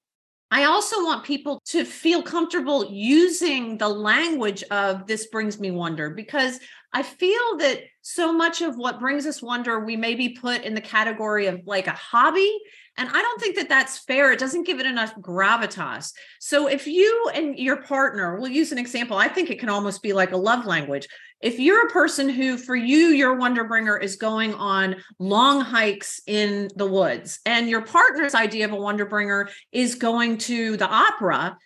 I 0.51 0.65
also 0.65 1.05
want 1.05 1.25
people 1.25 1.61
to 1.67 1.85
feel 1.85 2.23
comfortable 2.23 2.89
using 2.89 3.79
the 3.79 3.89
language 3.89 4.63
of 4.71 5.07
this 5.07 5.27
brings 5.27 5.59
me 5.59 5.73
wonder 5.73 6.11
because 6.11 6.61
I 6.93 7.03
feel 7.03 7.57
that 7.59 7.81
so 8.03 8.33
much 8.33 8.63
of 8.63 8.77
what 8.77 9.01
brings 9.01 9.27
us 9.27 9.43
wonder, 9.43 9.85
we 9.85 9.97
maybe 9.97 10.31
put 10.31 10.63
in 10.63 10.75
the 10.75 10.81
category 10.81 11.47
of 11.47 11.63
like 11.67 11.89
a 11.89 11.93
hobby. 11.93 12.61
And 12.99 13.09
I 13.09 13.23
don't 13.23 13.41
think 13.41 13.57
that 13.57 13.69
that's 13.69 13.99
fair. 13.99 14.33
It 14.33 14.39
doesn't 14.39 14.67
give 14.67 14.81
it 14.81 14.87
enough 14.87 15.15
gravitas. 15.17 16.13
So 16.41 16.67
if 16.67 16.87
you 16.87 17.31
and 17.35 17.59
your 17.59 17.83
partner, 17.83 18.39
we'll 18.39 18.51
use 18.51 18.73
an 18.73 18.79
example, 18.79 19.17
I 19.17 19.29
think 19.29 19.51
it 19.51 19.59
can 19.59 19.69
almost 19.69 20.03
be 20.03 20.13
like 20.13 20.33
a 20.33 20.37
love 20.37 20.65
language 20.67 21.09
if 21.41 21.59
you're 21.59 21.87
a 21.87 21.91
person 21.91 22.29
who 22.29 22.57
for 22.57 22.75
you 22.75 23.09
your 23.09 23.35
wonder 23.35 23.65
bringer 23.65 23.97
is 23.97 24.17
going 24.17 24.55
on 24.55 24.97
long 25.19 25.61
hikes 25.61 26.21
in 26.27 26.69
the 26.77 26.87
woods 26.87 27.41
and 27.45 27.69
your 27.69 27.83
partner's 27.83 28.35
idea 28.35 28.65
of 28.65 28.73
a 28.73 28.77
wonder 28.77 29.05
bringer 29.05 29.49
is 29.71 29.97
going 29.97 30.39
to 30.39 30.77
the 30.77 30.89
opera 30.89 31.57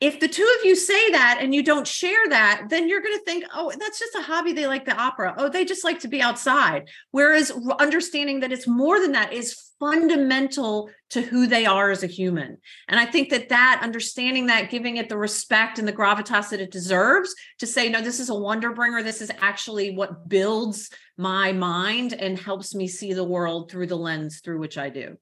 if 0.00 0.18
the 0.18 0.28
two 0.28 0.50
of 0.58 0.64
you 0.64 0.74
say 0.74 1.10
that 1.10 1.38
and 1.42 1.54
you 1.54 1.62
don't 1.62 1.86
share 1.86 2.28
that, 2.30 2.66
then 2.70 2.88
you're 2.88 3.02
going 3.02 3.18
to 3.18 3.24
think, 3.24 3.44
oh, 3.54 3.70
that's 3.78 3.98
just 3.98 4.14
a 4.14 4.22
hobby. 4.22 4.52
They 4.52 4.66
like 4.66 4.86
the 4.86 4.96
opera. 4.96 5.34
Oh, 5.36 5.50
they 5.50 5.66
just 5.66 5.84
like 5.84 6.00
to 6.00 6.08
be 6.08 6.22
outside. 6.22 6.88
Whereas 7.10 7.52
understanding 7.78 8.40
that 8.40 8.52
it's 8.52 8.66
more 8.66 8.98
than 8.98 9.12
that 9.12 9.34
is 9.34 9.72
fundamental 9.78 10.90
to 11.10 11.20
who 11.20 11.46
they 11.46 11.66
are 11.66 11.90
as 11.90 12.02
a 12.02 12.06
human. 12.06 12.56
And 12.88 12.98
I 12.98 13.04
think 13.04 13.28
that 13.30 13.50
that 13.50 13.80
understanding 13.82 14.46
that, 14.46 14.70
giving 14.70 14.96
it 14.96 15.10
the 15.10 15.18
respect 15.18 15.78
and 15.78 15.86
the 15.86 15.92
gravitas 15.92 16.48
that 16.50 16.60
it 16.60 16.70
deserves 16.70 17.34
to 17.58 17.66
say, 17.66 17.90
no, 17.90 18.00
this 18.00 18.20
is 18.20 18.30
a 18.30 18.34
wonder 18.34 18.72
bringer. 18.72 19.02
This 19.02 19.20
is 19.20 19.30
actually 19.40 19.94
what 19.94 20.28
builds 20.28 20.90
my 21.18 21.52
mind 21.52 22.14
and 22.14 22.38
helps 22.38 22.74
me 22.74 22.88
see 22.88 23.12
the 23.12 23.24
world 23.24 23.70
through 23.70 23.86
the 23.86 23.96
lens 23.96 24.40
through 24.42 24.60
which 24.60 24.78
I 24.78 24.88
do. 24.88 25.18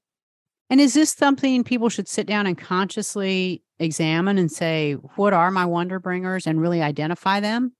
And 0.69 0.79
is 0.79 0.93
this 0.93 1.11
something 1.11 1.63
people 1.63 1.89
should 1.89 2.07
sit 2.07 2.27
down 2.27 2.45
and 2.45 2.57
consciously 2.57 3.63
examine 3.79 4.37
and 4.37 4.51
say, 4.51 4.93
what 5.15 5.33
are 5.33 5.49
my 5.49 5.65
wonder 5.65 5.99
bringers 5.99 6.45
and 6.45 6.61
really 6.61 6.81
identify 6.81 7.39
them? 7.39 7.73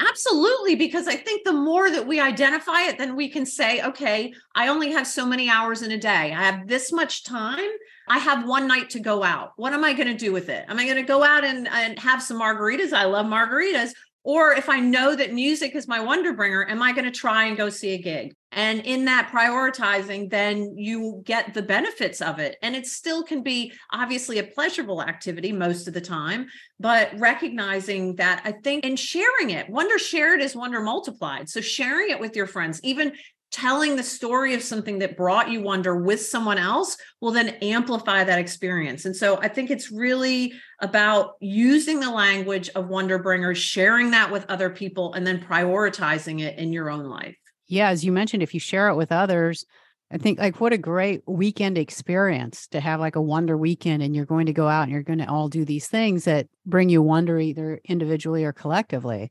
Absolutely, 0.00 0.76
because 0.76 1.08
I 1.08 1.16
think 1.16 1.44
the 1.44 1.52
more 1.52 1.90
that 1.90 2.06
we 2.06 2.20
identify 2.20 2.82
it, 2.82 2.98
then 2.98 3.16
we 3.16 3.28
can 3.28 3.44
say, 3.44 3.82
okay, 3.82 4.32
I 4.54 4.68
only 4.68 4.92
have 4.92 5.08
so 5.08 5.26
many 5.26 5.50
hours 5.50 5.82
in 5.82 5.90
a 5.90 5.98
day. 5.98 6.32
I 6.32 6.44
have 6.44 6.68
this 6.68 6.92
much 6.92 7.24
time. 7.24 7.68
I 8.08 8.18
have 8.18 8.46
one 8.46 8.68
night 8.68 8.90
to 8.90 9.00
go 9.00 9.24
out. 9.24 9.52
What 9.56 9.72
am 9.72 9.82
I 9.82 9.94
going 9.94 10.06
to 10.06 10.14
do 10.14 10.32
with 10.32 10.48
it? 10.48 10.64
Am 10.68 10.78
I 10.78 10.84
going 10.84 10.96
to 10.96 11.02
go 11.02 11.24
out 11.24 11.44
and, 11.44 11.66
and 11.68 11.98
have 11.98 12.22
some 12.22 12.40
margaritas? 12.40 12.92
I 12.92 13.04
love 13.04 13.26
margaritas. 13.26 13.90
Or 14.22 14.52
if 14.52 14.68
I 14.68 14.78
know 14.78 15.16
that 15.16 15.32
music 15.32 15.74
is 15.74 15.88
my 15.88 16.00
wonder 16.00 16.32
bringer, 16.32 16.64
am 16.68 16.80
I 16.80 16.92
going 16.92 17.04
to 17.04 17.10
try 17.10 17.46
and 17.46 17.56
go 17.56 17.68
see 17.68 17.94
a 17.94 17.98
gig? 17.98 18.34
And 18.50 18.80
in 18.80 19.04
that 19.04 19.30
prioritizing, 19.30 20.30
then 20.30 20.74
you 20.76 21.22
get 21.24 21.52
the 21.52 21.62
benefits 21.62 22.22
of 22.22 22.38
it. 22.38 22.56
And 22.62 22.74
it 22.74 22.86
still 22.86 23.22
can 23.22 23.42
be 23.42 23.72
obviously 23.92 24.38
a 24.38 24.44
pleasurable 24.44 25.02
activity 25.02 25.52
most 25.52 25.86
of 25.86 25.94
the 25.94 26.00
time, 26.00 26.46
but 26.80 27.10
recognizing 27.18 28.16
that 28.16 28.40
I 28.44 28.52
think 28.52 28.86
and 28.86 28.98
sharing 28.98 29.50
it, 29.50 29.68
wonder 29.68 29.98
shared 29.98 30.40
is 30.40 30.56
wonder 30.56 30.80
multiplied. 30.80 31.50
So 31.50 31.60
sharing 31.60 32.10
it 32.10 32.20
with 32.20 32.36
your 32.36 32.46
friends, 32.46 32.80
even 32.82 33.12
telling 33.50 33.96
the 33.96 34.02
story 34.02 34.54
of 34.54 34.62
something 34.62 34.98
that 34.98 35.16
brought 35.16 35.50
you 35.50 35.62
wonder 35.62 35.96
with 35.96 36.20
someone 36.20 36.58
else 36.58 36.96
will 37.20 37.32
then 37.32 37.48
amplify 37.62 38.22
that 38.24 38.38
experience. 38.38 39.04
And 39.04 39.16
so 39.16 39.38
I 39.38 39.48
think 39.48 39.70
it's 39.70 39.90
really 39.90 40.52
about 40.80 41.32
using 41.40 42.00
the 42.00 42.10
language 42.10 42.68
of 42.74 42.88
wonder 42.88 43.18
bringers, 43.18 43.58
sharing 43.58 44.10
that 44.10 44.30
with 44.30 44.44
other 44.48 44.68
people, 44.68 45.14
and 45.14 45.26
then 45.26 45.40
prioritizing 45.40 46.40
it 46.40 46.58
in 46.58 46.72
your 46.72 46.90
own 46.90 47.04
life. 47.04 47.36
Yeah, 47.68 47.90
as 47.90 48.04
you 48.04 48.12
mentioned, 48.12 48.42
if 48.42 48.54
you 48.54 48.60
share 48.60 48.88
it 48.88 48.96
with 48.96 49.12
others, 49.12 49.64
I 50.10 50.16
think 50.16 50.38
like 50.38 50.60
what 50.60 50.72
a 50.72 50.78
great 50.78 51.22
weekend 51.26 51.76
experience 51.76 52.66
to 52.68 52.80
have 52.80 52.98
like 52.98 53.16
a 53.16 53.22
wonder 53.22 53.56
weekend 53.56 54.02
and 54.02 54.16
you're 54.16 54.24
going 54.24 54.46
to 54.46 54.54
go 54.54 54.66
out 54.66 54.84
and 54.84 54.92
you're 54.92 55.02
going 55.02 55.18
to 55.18 55.28
all 55.28 55.48
do 55.48 55.64
these 55.64 55.86
things 55.86 56.24
that 56.24 56.48
bring 56.64 56.88
you 56.88 57.02
wonder 57.02 57.38
either 57.38 57.80
individually 57.84 58.44
or 58.44 58.52
collectively. 58.52 59.30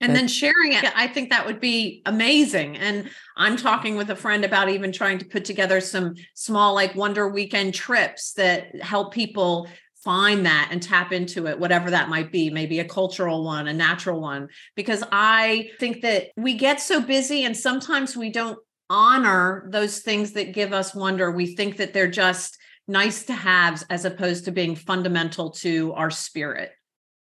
And 0.00 0.14
then 0.14 0.28
sharing 0.28 0.74
it 0.74 0.84
i 0.96 1.06
think 1.06 1.30
that 1.30 1.46
would 1.46 1.60
be 1.60 2.02
amazing 2.04 2.76
and 2.76 3.08
i'm 3.38 3.56
talking 3.56 3.96
with 3.96 4.10
a 4.10 4.16
friend 4.16 4.44
about 4.44 4.68
even 4.68 4.92
trying 4.92 5.16
to 5.18 5.24
put 5.24 5.46
together 5.46 5.80
some 5.80 6.14
small 6.34 6.74
like 6.74 6.94
wonder 6.94 7.26
weekend 7.26 7.72
trips 7.72 8.34
that 8.34 8.82
help 8.82 9.14
people 9.14 9.66
find 10.04 10.46
that 10.46 10.68
and 10.70 10.82
tap 10.82 11.12
into 11.12 11.46
it 11.46 11.58
whatever 11.58 11.90
that 11.90 12.08
might 12.08 12.30
be 12.30 12.50
maybe 12.50 12.78
a 12.78 12.84
cultural 12.84 13.44
one 13.44 13.66
a 13.66 13.72
natural 13.72 14.20
one 14.20 14.48
because 14.76 15.02
i 15.10 15.68
think 15.80 16.02
that 16.02 16.28
we 16.36 16.54
get 16.54 16.80
so 16.80 17.00
busy 17.00 17.44
and 17.44 17.56
sometimes 17.56 18.16
we 18.16 18.30
don't 18.30 18.58
honor 18.90 19.66
those 19.70 20.00
things 20.00 20.32
that 20.32 20.52
give 20.52 20.72
us 20.72 20.94
wonder 20.94 21.30
we 21.30 21.54
think 21.54 21.78
that 21.78 21.92
they're 21.92 22.06
just 22.06 22.58
nice 22.86 23.24
to 23.24 23.32
haves 23.32 23.84
as 23.88 24.04
opposed 24.04 24.44
to 24.44 24.52
being 24.52 24.76
fundamental 24.76 25.50
to 25.50 25.92
our 25.94 26.10
spirit 26.10 26.70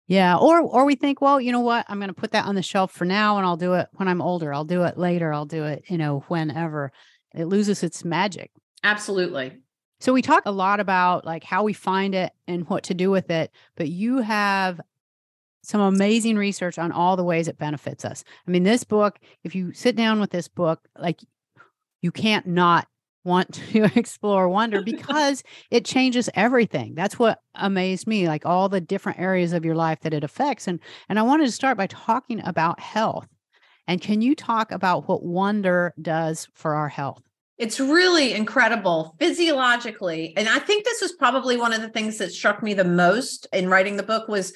yeah, 0.09 0.37
or 0.37 0.61
or 0.61 0.85
we 0.85 0.95
think, 0.95 1.19
well, 1.19 1.39
you 1.39 1.51
know 1.51 1.59
what? 1.59 1.85
I'm 1.89 1.99
going 1.99 2.07
to 2.07 2.13
put 2.13 2.31
that 2.31 2.45
on 2.45 2.55
the 2.55 2.61
shelf 2.61 2.93
for 2.93 3.03
now 3.03 3.37
and 3.37 3.45
I'll 3.45 3.57
do 3.57 3.73
it 3.73 3.89
when 3.95 4.07
I'm 4.07 4.21
older. 4.21 4.53
I'll 4.53 4.63
do 4.63 4.83
it 4.83 4.97
later. 4.97 5.33
I'll 5.33 5.45
do 5.45 5.65
it, 5.65 5.83
you 5.89 5.97
know, 5.97 6.23
whenever. 6.29 6.93
It 7.35 7.45
loses 7.45 7.83
its 7.83 8.05
magic. 8.05 8.51
Absolutely. 8.83 9.57
So 9.99 10.13
we 10.13 10.21
talk 10.21 10.43
a 10.45 10.51
lot 10.51 10.79
about 10.79 11.25
like 11.25 11.43
how 11.43 11.63
we 11.63 11.73
find 11.73 12.13
it 12.13 12.31
and 12.47 12.69
what 12.69 12.83
to 12.83 12.93
do 12.93 13.09
with 13.09 13.29
it, 13.31 13.51
but 13.75 13.89
you 13.89 14.19
have 14.19 14.79
some 15.63 15.81
amazing 15.81 16.37
research 16.37 16.77
on 16.77 16.91
all 16.91 17.17
the 17.17 17.23
ways 17.23 17.47
it 17.47 17.57
benefits 17.57 18.05
us. 18.05 18.23
I 18.47 18.51
mean, 18.51 18.63
this 18.63 18.83
book, 18.83 19.19
if 19.43 19.53
you 19.55 19.73
sit 19.73 19.95
down 19.95 20.19
with 20.19 20.29
this 20.29 20.47
book, 20.47 20.87
like 20.97 21.19
you 22.01 22.11
can't 22.11 22.47
not 22.47 22.87
want 23.25 23.53
to 23.71 23.83
explore 23.97 24.47
wonder 24.47 24.81
because 24.81 25.43
it 25.69 25.83
changes 25.83 26.29
everything. 26.35 26.95
That's 26.95 27.19
what 27.19 27.41
amazed 27.55 28.07
me 28.07 28.27
like 28.27 28.45
all 28.45 28.69
the 28.69 28.79
different 28.79 29.19
areas 29.19 29.51
of 29.51 29.65
your 29.65 29.75
life 29.75 29.99
that 30.01 30.13
it 30.13 30.23
affects 30.23 30.67
and 30.67 30.79
and 31.09 31.17
i 31.17 31.23
wanted 31.23 31.45
to 31.45 31.51
start 31.51 31.77
by 31.77 31.87
talking 31.87 32.41
about 32.45 32.79
health. 32.79 33.27
And 33.89 34.01
can 34.01 34.21
you 34.21 34.35
talk 34.35 34.71
about 34.71 35.07
what 35.07 35.23
wonder 35.23 35.93
does 36.01 36.47
for 36.53 36.75
our 36.75 36.89
health 36.89 37.26
it's 37.57 37.79
really 37.79 38.33
incredible 38.33 39.15
physiologically 39.19 40.33
and 40.37 40.47
i 40.47 40.59
think 40.59 40.85
this 40.85 41.01
was 41.01 41.13
probably 41.13 41.57
one 41.57 41.73
of 41.73 41.81
the 41.81 41.89
things 41.89 42.17
that 42.17 42.31
struck 42.31 42.61
me 42.61 42.73
the 42.73 42.83
most 42.83 43.47
in 43.51 43.67
writing 43.69 43.97
the 43.97 44.03
book 44.03 44.27
was 44.27 44.53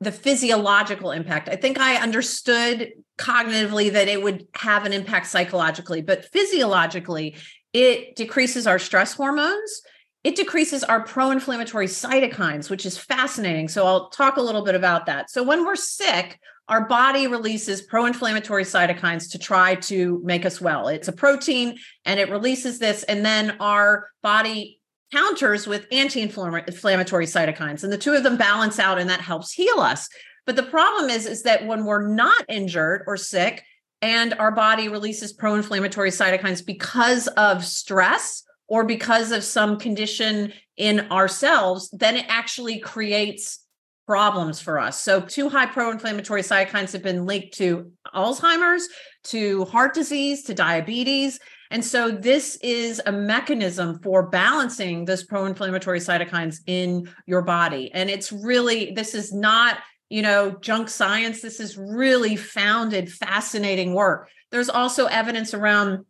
the 0.00 0.12
physiological 0.12 1.12
impact. 1.12 1.48
I 1.48 1.56
think 1.56 1.78
I 1.78 1.96
understood 1.96 2.92
cognitively 3.18 3.92
that 3.92 4.08
it 4.08 4.22
would 4.22 4.46
have 4.54 4.86
an 4.86 4.92
impact 4.92 5.26
psychologically, 5.26 6.00
but 6.00 6.24
physiologically, 6.24 7.36
it 7.72 8.16
decreases 8.16 8.66
our 8.66 8.78
stress 8.78 9.12
hormones. 9.12 9.82
It 10.24 10.36
decreases 10.36 10.84
our 10.84 11.02
pro 11.02 11.30
inflammatory 11.30 11.86
cytokines, 11.86 12.70
which 12.70 12.86
is 12.86 12.98
fascinating. 12.98 13.68
So, 13.68 13.86
I'll 13.86 14.08
talk 14.08 14.36
a 14.36 14.42
little 14.42 14.64
bit 14.64 14.74
about 14.74 15.06
that. 15.06 15.30
So, 15.30 15.42
when 15.42 15.64
we're 15.64 15.76
sick, 15.76 16.40
our 16.70 16.86
body 16.86 17.26
releases 17.26 17.82
pro 17.82 18.06
inflammatory 18.06 18.62
cytokines 18.62 19.32
to 19.32 19.38
try 19.38 19.74
to 19.74 20.22
make 20.24 20.46
us 20.46 20.60
well. 20.60 20.86
It's 20.86 21.08
a 21.08 21.12
protein 21.12 21.76
and 22.04 22.20
it 22.20 22.30
releases 22.30 22.78
this, 22.78 23.02
and 23.02 23.26
then 23.26 23.56
our 23.58 24.08
body 24.22 24.80
counters 25.12 25.66
with 25.66 25.88
anti 25.90 26.22
inflammatory 26.22 27.26
cytokines. 27.26 27.82
And 27.82 27.92
the 27.92 27.98
two 27.98 28.14
of 28.14 28.22
them 28.22 28.36
balance 28.36 28.78
out, 28.78 29.00
and 29.00 29.10
that 29.10 29.20
helps 29.20 29.52
heal 29.52 29.80
us. 29.80 30.08
But 30.46 30.54
the 30.54 30.62
problem 30.62 31.10
is, 31.10 31.26
is 31.26 31.42
that 31.42 31.66
when 31.66 31.84
we're 31.84 32.06
not 32.06 32.44
injured 32.48 33.02
or 33.08 33.16
sick, 33.16 33.64
and 34.00 34.32
our 34.34 34.52
body 34.52 34.88
releases 34.88 35.32
pro 35.32 35.56
inflammatory 35.56 36.10
cytokines 36.10 36.64
because 36.64 37.26
of 37.28 37.64
stress 37.64 38.44
or 38.68 38.84
because 38.84 39.32
of 39.32 39.42
some 39.42 39.76
condition 39.76 40.52
in 40.76 41.00
ourselves, 41.10 41.90
then 41.90 42.16
it 42.16 42.26
actually 42.28 42.78
creates 42.78 43.58
problems 44.06 44.60
for 44.60 44.78
us. 44.78 45.00
So, 45.00 45.20
too 45.20 45.48
high 45.48 45.66
pro 45.66 45.90
inflammatory 45.90 46.42
cytokines 46.42 46.92
have 46.92 47.02
been 47.02 47.26
linked 47.26 47.54
to 47.58 47.92
Alzheimer's, 48.14 48.88
to 49.24 49.64
heart 49.66 49.94
disease, 49.94 50.42
to 50.44 50.54
diabetes. 50.54 51.38
And 51.70 51.84
so, 51.84 52.10
this 52.10 52.56
is 52.62 53.00
a 53.06 53.12
mechanism 53.12 54.00
for 54.02 54.28
balancing 54.28 55.04
those 55.04 55.24
pro 55.24 55.46
inflammatory 55.46 56.00
cytokines 56.00 56.58
in 56.66 57.08
your 57.26 57.42
body. 57.42 57.90
And 57.94 58.10
it's 58.10 58.32
really, 58.32 58.92
this 58.92 59.14
is 59.14 59.32
not 59.32 59.78
you 60.10 60.22
know, 60.22 60.50
junk 60.60 60.88
science. 60.88 61.40
This 61.40 61.60
is 61.60 61.78
really 61.78 62.34
founded, 62.34 63.10
fascinating 63.10 63.94
work. 63.94 64.28
There's 64.50 64.68
also 64.68 65.06
evidence 65.06 65.54
around 65.54 66.04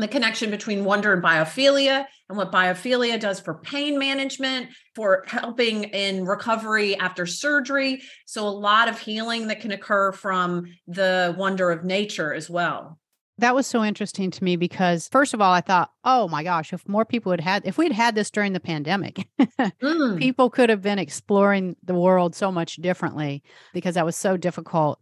the 0.00 0.08
connection 0.08 0.50
between 0.50 0.84
wonder 0.84 1.12
and 1.12 1.22
biophilia 1.22 2.06
and 2.28 2.38
what 2.38 2.52
biophilia 2.52 3.18
does 3.18 3.40
for 3.40 3.54
pain 3.54 3.98
management, 3.98 4.68
for 4.94 5.24
helping 5.26 5.84
in 5.84 6.24
recovery 6.24 6.96
after 6.96 7.26
surgery. 7.26 8.02
So, 8.26 8.46
a 8.46 8.48
lot 8.48 8.88
of 8.88 8.98
healing 8.98 9.48
that 9.48 9.60
can 9.60 9.72
occur 9.72 10.12
from 10.12 10.66
the 10.86 11.34
wonder 11.36 11.70
of 11.70 11.84
nature 11.84 12.32
as 12.32 12.48
well. 12.48 12.98
That 13.38 13.54
was 13.54 13.66
so 13.66 13.82
interesting 13.82 14.30
to 14.32 14.44
me 14.44 14.56
because, 14.56 15.08
first 15.08 15.32
of 15.32 15.40
all, 15.40 15.52
I 15.52 15.62
thought, 15.62 15.90
oh 16.04 16.28
my 16.28 16.44
gosh, 16.44 16.74
if 16.74 16.86
more 16.86 17.06
people 17.06 17.32
had 17.32 17.40
had, 17.40 17.66
if 17.66 17.78
we'd 17.78 17.90
had 17.90 18.14
this 18.14 18.30
during 18.30 18.52
the 18.52 18.60
pandemic, 18.60 19.26
mm. 19.40 20.18
people 20.18 20.50
could 20.50 20.68
have 20.68 20.82
been 20.82 20.98
exploring 20.98 21.74
the 21.82 21.94
world 21.94 22.34
so 22.34 22.52
much 22.52 22.76
differently 22.76 23.42
because 23.72 23.94
that 23.94 24.04
was 24.04 24.14
so 24.14 24.36
difficult. 24.36 25.00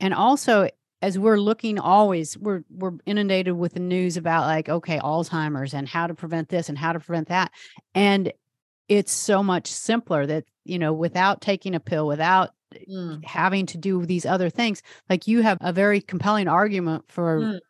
And 0.00 0.14
also, 0.14 0.68
as 1.04 1.18
we're 1.18 1.36
looking 1.36 1.78
always 1.78 2.36
we're 2.38 2.64
we're 2.70 2.92
inundated 3.04 3.52
with 3.54 3.74
the 3.74 3.80
news 3.80 4.16
about 4.16 4.46
like 4.46 4.70
okay 4.70 4.98
alzheimer's 5.00 5.74
and 5.74 5.86
how 5.86 6.06
to 6.06 6.14
prevent 6.14 6.48
this 6.48 6.70
and 6.70 6.78
how 6.78 6.94
to 6.94 6.98
prevent 6.98 7.28
that 7.28 7.52
and 7.94 8.32
it's 8.88 9.12
so 9.12 9.42
much 9.42 9.66
simpler 9.66 10.24
that 10.24 10.44
you 10.64 10.78
know 10.78 10.94
without 10.94 11.42
taking 11.42 11.74
a 11.74 11.80
pill 11.80 12.06
without 12.06 12.50
mm. 12.90 13.22
having 13.22 13.66
to 13.66 13.76
do 13.76 14.06
these 14.06 14.24
other 14.24 14.48
things 14.48 14.82
like 15.10 15.26
you 15.26 15.42
have 15.42 15.58
a 15.60 15.74
very 15.74 16.00
compelling 16.00 16.48
argument 16.48 17.04
for 17.08 17.40
mm. 17.40 17.60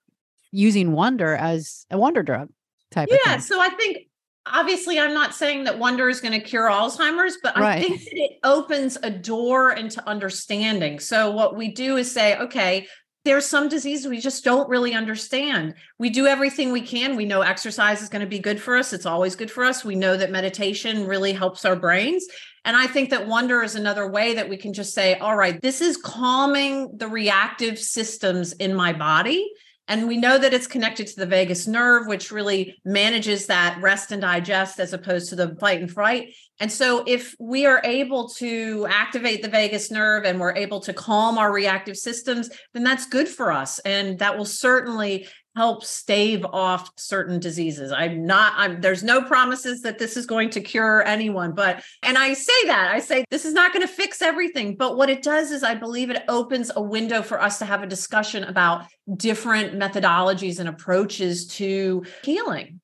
using 0.52 0.92
wonder 0.92 1.34
as 1.34 1.86
a 1.90 1.98
wonder 1.98 2.22
drug 2.22 2.48
type 2.92 3.08
yeah 3.10 3.38
so 3.38 3.60
i 3.60 3.68
think 3.70 3.98
obviously 4.46 5.00
i'm 5.00 5.14
not 5.14 5.34
saying 5.34 5.64
that 5.64 5.76
wonder 5.80 6.08
is 6.08 6.20
going 6.20 6.38
to 6.38 6.46
cure 6.46 6.70
alzheimer's 6.70 7.36
but 7.42 7.58
right. 7.58 7.78
i 7.78 7.82
think 7.82 8.00
that 8.00 8.14
it 8.14 8.38
opens 8.44 8.96
a 9.02 9.10
door 9.10 9.72
into 9.72 10.06
understanding 10.08 11.00
so 11.00 11.32
what 11.32 11.56
we 11.56 11.72
do 11.72 11.96
is 11.96 12.12
say 12.12 12.38
okay 12.38 12.86
there's 13.24 13.46
some 13.46 13.68
diseases 13.68 14.06
we 14.06 14.20
just 14.20 14.44
don't 14.44 14.68
really 14.68 14.92
understand. 14.92 15.74
We 15.98 16.10
do 16.10 16.26
everything 16.26 16.72
we 16.72 16.82
can. 16.82 17.16
We 17.16 17.24
know 17.24 17.40
exercise 17.40 18.02
is 18.02 18.10
going 18.10 18.20
to 18.20 18.28
be 18.28 18.38
good 18.38 18.60
for 18.60 18.76
us. 18.76 18.92
It's 18.92 19.06
always 19.06 19.34
good 19.34 19.50
for 19.50 19.64
us. 19.64 19.84
We 19.84 19.94
know 19.94 20.16
that 20.16 20.30
meditation 20.30 21.06
really 21.06 21.32
helps 21.32 21.64
our 21.64 21.76
brains. 21.76 22.26
And 22.66 22.76
I 22.76 22.86
think 22.86 23.10
that 23.10 23.26
wonder 23.26 23.62
is 23.62 23.74
another 23.74 24.08
way 24.08 24.34
that 24.34 24.48
we 24.48 24.56
can 24.56 24.72
just 24.72 24.94
say, 24.94 25.16
all 25.18 25.36
right, 25.36 25.60
this 25.60 25.80
is 25.80 25.96
calming 25.96 26.96
the 26.96 27.08
reactive 27.08 27.78
systems 27.78 28.52
in 28.52 28.74
my 28.74 28.92
body. 28.92 29.50
And 29.86 30.08
we 30.08 30.16
know 30.16 30.38
that 30.38 30.54
it's 30.54 30.66
connected 30.66 31.06
to 31.08 31.16
the 31.16 31.26
vagus 31.26 31.66
nerve, 31.66 32.06
which 32.06 32.32
really 32.32 32.76
manages 32.84 33.46
that 33.46 33.78
rest 33.82 34.12
and 34.12 34.22
digest 34.22 34.80
as 34.80 34.94
opposed 34.94 35.28
to 35.28 35.36
the 35.36 35.54
fight 35.56 35.80
and 35.80 35.90
fright. 35.90 36.34
And 36.58 36.72
so, 36.72 37.04
if 37.06 37.34
we 37.38 37.66
are 37.66 37.82
able 37.84 38.28
to 38.36 38.86
activate 38.88 39.42
the 39.42 39.48
vagus 39.48 39.90
nerve 39.90 40.24
and 40.24 40.40
we're 40.40 40.54
able 40.54 40.80
to 40.80 40.92
calm 40.92 41.36
our 41.36 41.52
reactive 41.52 41.96
systems, 41.96 42.48
then 42.72 42.84
that's 42.84 43.06
good 43.06 43.28
for 43.28 43.52
us. 43.52 43.78
And 43.80 44.18
that 44.20 44.38
will 44.38 44.44
certainly 44.46 45.26
help 45.56 45.84
stave 45.84 46.44
off 46.44 46.90
certain 46.96 47.38
diseases. 47.38 47.92
I'm 47.92 48.26
not, 48.26 48.54
I'm, 48.56 48.80
there's 48.80 49.02
no 49.04 49.22
promises 49.22 49.82
that 49.82 49.98
this 49.98 50.16
is 50.16 50.26
going 50.26 50.50
to 50.50 50.60
cure 50.60 51.06
anyone, 51.06 51.52
but, 51.52 51.82
and 52.02 52.18
I 52.18 52.34
say 52.34 52.66
that, 52.66 52.90
I 52.92 52.98
say 52.98 53.24
this 53.30 53.44
is 53.44 53.54
not 53.54 53.72
going 53.72 53.86
to 53.86 53.92
fix 53.92 54.20
everything. 54.20 54.76
But 54.76 54.96
what 54.96 55.10
it 55.10 55.22
does 55.22 55.52
is, 55.52 55.62
I 55.62 55.74
believe 55.74 56.10
it 56.10 56.24
opens 56.28 56.70
a 56.74 56.82
window 56.82 57.22
for 57.22 57.40
us 57.40 57.58
to 57.60 57.64
have 57.64 57.82
a 57.82 57.86
discussion 57.86 58.44
about 58.44 58.86
different 59.16 59.74
methodologies 59.74 60.58
and 60.58 60.68
approaches 60.68 61.46
to 61.48 62.04
healing. 62.22 62.80